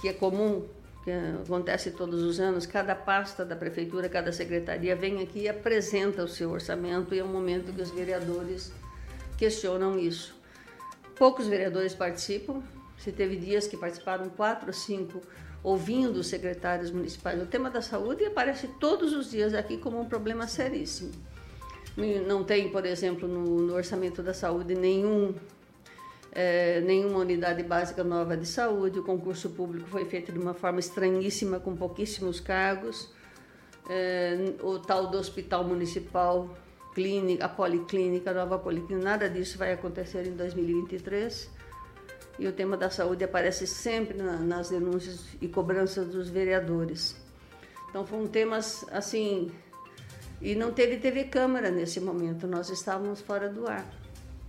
que 0.00 0.08
é 0.08 0.12
comum 0.12 0.66
que 1.08 1.42
acontece 1.42 1.90
todos 1.90 2.22
os 2.22 2.38
anos, 2.38 2.66
cada 2.66 2.94
pasta 2.94 3.42
da 3.42 3.56
prefeitura, 3.56 4.08
cada 4.10 4.30
secretaria 4.30 4.94
vem 4.94 5.22
aqui 5.22 5.40
e 5.40 5.48
apresenta 5.48 6.22
o 6.22 6.28
seu 6.28 6.50
orçamento 6.50 7.14
e 7.14 7.18
é 7.18 7.24
um 7.24 7.28
momento 7.28 7.72
que 7.72 7.80
os 7.80 7.90
vereadores 7.90 8.70
questionam 9.38 9.98
isso. 9.98 10.36
Poucos 11.16 11.46
vereadores 11.46 11.94
participam, 11.94 12.62
se 12.98 13.10
teve 13.10 13.36
dias 13.36 13.66
que 13.66 13.76
participaram 13.76 14.28
quatro 14.28 14.70
cinco 14.72 15.22
ouvindo 15.62 16.18
os 16.18 16.26
secretários 16.26 16.90
municipais. 16.90 17.42
O 17.42 17.46
tema 17.46 17.70
da 17.70 17.80
saúde 17.80 18.24
aparece 18.26 18.68
todos 18.78 19.14
os 19.14 19.30
dias 19.30 19.54
aqui 19.54 19.78
como 19.78 19.98
um 19.98 20.04
problema 20.04 20.46
seríssimo. 20.46 21.10
Não 22.26 22.44
tem, 22.44 22.70
por 22.70 22.84
exemplo, 22.84 23.26
no, 23.26 23.62
no 23.62 23.74
orçamento 23.74 24.22
da 24.22 24.34
saúde 24.34 24.74
nenhum 24.74 25.34
é, 26.40 26.80
nenhuma 26.82 27.18
unidade 27.18 27.64
básica 27.64 28.04
nova 28.04 28.36
de 28.36 28.46
saúde. 28.46 29.00
O 29.00 29.02
concurso 29.02 29.50
público 29.50 29.88
foi 29.88 30.04
feito 30.04 30.30
de 30.30 30.38
uma 30.38 30.54
forma 30.54 30.78
estranhíssima, 30.78 31.58
com 31.58 31.74
pouquíssimos 31.74 32.38
cargos. 32.38 33.10
É, 33.90 34.54
o 34.62 34.78
tal 34.78 35.08
do 35.08 35.18
hospital 35.18 35.64
municipal, 35.64 36.56
clínica, 36.94 37.44
a 37.44 37.48
policlínica, 37.48 38.30
a 38.30 38.34
nova 38.34 38.56
policlínica, 38.56 39.04
nada 39.04 39.28
disso 39.28 39.58
vai 39.58 39.72
acontecer 39.72 40.28
em 40.28 40.36
2023. 40.36 41.50
E 42.38 42.46
o 42.46 42.52
tema 42.52 42.76
da 42.76 42.88
saúde 42.88 43.24
aparece 43.24 43.66
sempre 43.66 44.16
na, 44.16 44.36
nas 44.36 44.70
denúncias 44.70 45.24
e 45.40 45.48
cobranças 45.48 46.06
dos 46.06 46.30
vereadores. 46.30 47.16
Então 47.90 48.06
foram 48.06 48.28
temas 48.28 48.86
assim, 48.92 49.50
e 50.40 50.54
não 50.54 50.70
teve 50.70 50.98
TV 50.98 51.24
câmara 51.24 51.68
nesse 51.68 51.98
momento, 51.98 52.46
nós 52.46 52.70
estávamos 52.70 53.20
fora 53.20 53.48
do 53.48 53.66
ar. 53.66 53.97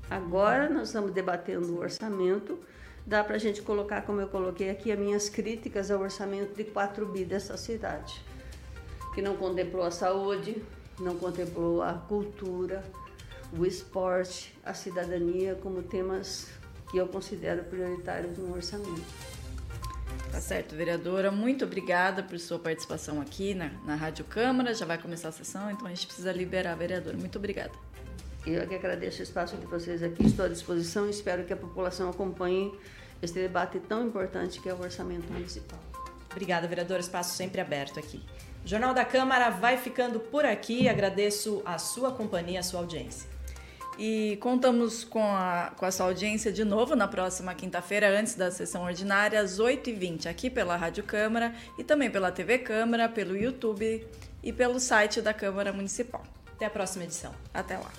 Agora 0.10 0.68
nós 0.70 0.88
estamos 0.88 1.12
debatendo 1.12 1.76
o 1.76 1.80
orçamento. 1.80 2.60
Dá 3.06 3.24
para 3.24 3.36
a 3.36 3.40
gente 3.40 3.62
colocar, 3.62 4.02
como 4.02 4.20
eu 4.20 4.28
coloquei 4.28 4.70
aqui, 4.70 4.92
as 4.92 5.00
minhas 5.00 5.30
críticas 5.30 5.92
ao 5.92 6.02
orçamento 6.02 6.56
de 6.56 6.64
4 6.64 7.06
bi 7.06 7.24
dessa 7.24 7.58
cidade, 7.58 8.22
que 9.14 9.22
não 9.22 9.36
contemplou 9.36 9.84
a 9.84 9.92
saúde, 9.92 10.62
não 11.00 11.16
contemplou 11.16 11.82
a 11.82 11.94
cultura, 11.94 12.84
o 13.58 13.66
esporte, 13.66 14.56
a 14.64 14.74
cidadania 14.74 15.56
como 15.56 15.82
temas 15.82 16.50
que 16.92 16.98
eu 16.98 17.08
considero 17.08 17.64
prioritários 17.64 18.38
no 18.38 18.54
orçamento. 18.54 19.30
Tá 20.32 20.40
certo, 20.40 20.76
vereadora. 20.76 21.32
Muito 21.32 21.66
obrigada 21.66 22.22
por 22.22 22.38
sua 22.40 22.60
participação 22.60 23.20
aqui 23.20 23.56
na, 23.56 23.70
na 23.86 23.96
Rádio 23.96 24.26
Câmara. 24.26 24.74
Já 24.74 24.86
vai 24.86 24.98
começar 24.98 25.30
a 25.30 25.32
sessão, 25.32 25.72
então 25.72 25.88
a 25.88 25.90
gente 25.90 26.06
precisa 26.06 26.32
liberar 26.32 26.74
a 26.74 26.76
vereadora. 26.76 27.18
Muito 27.18 27.38
obrigada. 27.38 27.72
Eu 28.46 28.66
que 28.68 28.76
agradeço 28.76 29.20
o 29.20 29.24
espaço 29.24 29.58
de 29.58 29.66
vocês 29.66 30.02
aqui, 30.02 30.26
estou 30.26 30.46
à 30.46 30.48
disposição 30.48 31.08
e 31.08 31.10
espero 31.10 31.44
que 31.44 31.54
a 31.54 31.58
população 31.58 32.10
acompanhe 32.10 32.74
este 33.22 33.40
debate 33.40 33.80
tão 33.80 34.08
importante 34.08 34.60
que 34.62 34.70
é 34.70 34.74
o 34.74 34.80
orçamento 34.80 35.32
municipal. 35.32 35.80
Obrigada, 36.32 36.68
vereadora. 36.68 37.02
Espaço 37.02 37.36
sempre 37.36 37.60
aberto 37.60 38.00
aqui. 38.00 38.22
O 38.64 38.68
Jornal 38.68 38.94
da 38.94 39.04
Câmara 39.04 39.50
vai 39.50 39.78
ficando 39.78 40.20
por 40.20 40.46
aqui. 40.46 40.88
Agradeço 40.88 41.62
a 41.66 41.78
sua 41.78 42.12
companhia, 42.12 42.60
a 42.60 42.64
sua 42.64 42.80
audiência. 42.80 43.28
E 43.98 44.38
contamos 44.38 45.04
com 45.04 45.22
a, 45.22 45.74
com 45.76 45.86
a 45.86 45.92
sua 45.92 46.06
audiência 46.06 46.54
de 46.54 46.64
novo 46.64 46.96
na 46.96 47.08
próxima 47.08 47.54
quinta-feira, 47.54 48.18
antes 48.18 48.36
da 48.36 48.50
sessão 48.50 48.84
ordinária, 48.84 49.42
às 49.42 49.60
8h20, 49.60 50.26
aqui 50.28 50.50
pela 50.50 50.78
Rádio 50.78 51.04
Câmara 51.04 51.54
e 51.78 51.84
também 51.84 52.10
pela 52.10 52.32
TV 52.32 52.60
Câmara, 52.60 53.10
pelo 53.10 53.36
YouTube 53.36 54.08
e 54.42 54.54
pelo 54.54 54.80
site 54.80 55.22
da 55.22 55.34
Câmara 55.34 55.74
Municipal. 55.74 56.24
Até 56.56 56.66
a 56.66 56.70
próxima 56.70 57.04
edição. 57.04 57.34
Até 57.54 57.78
lá. 57.78 57.92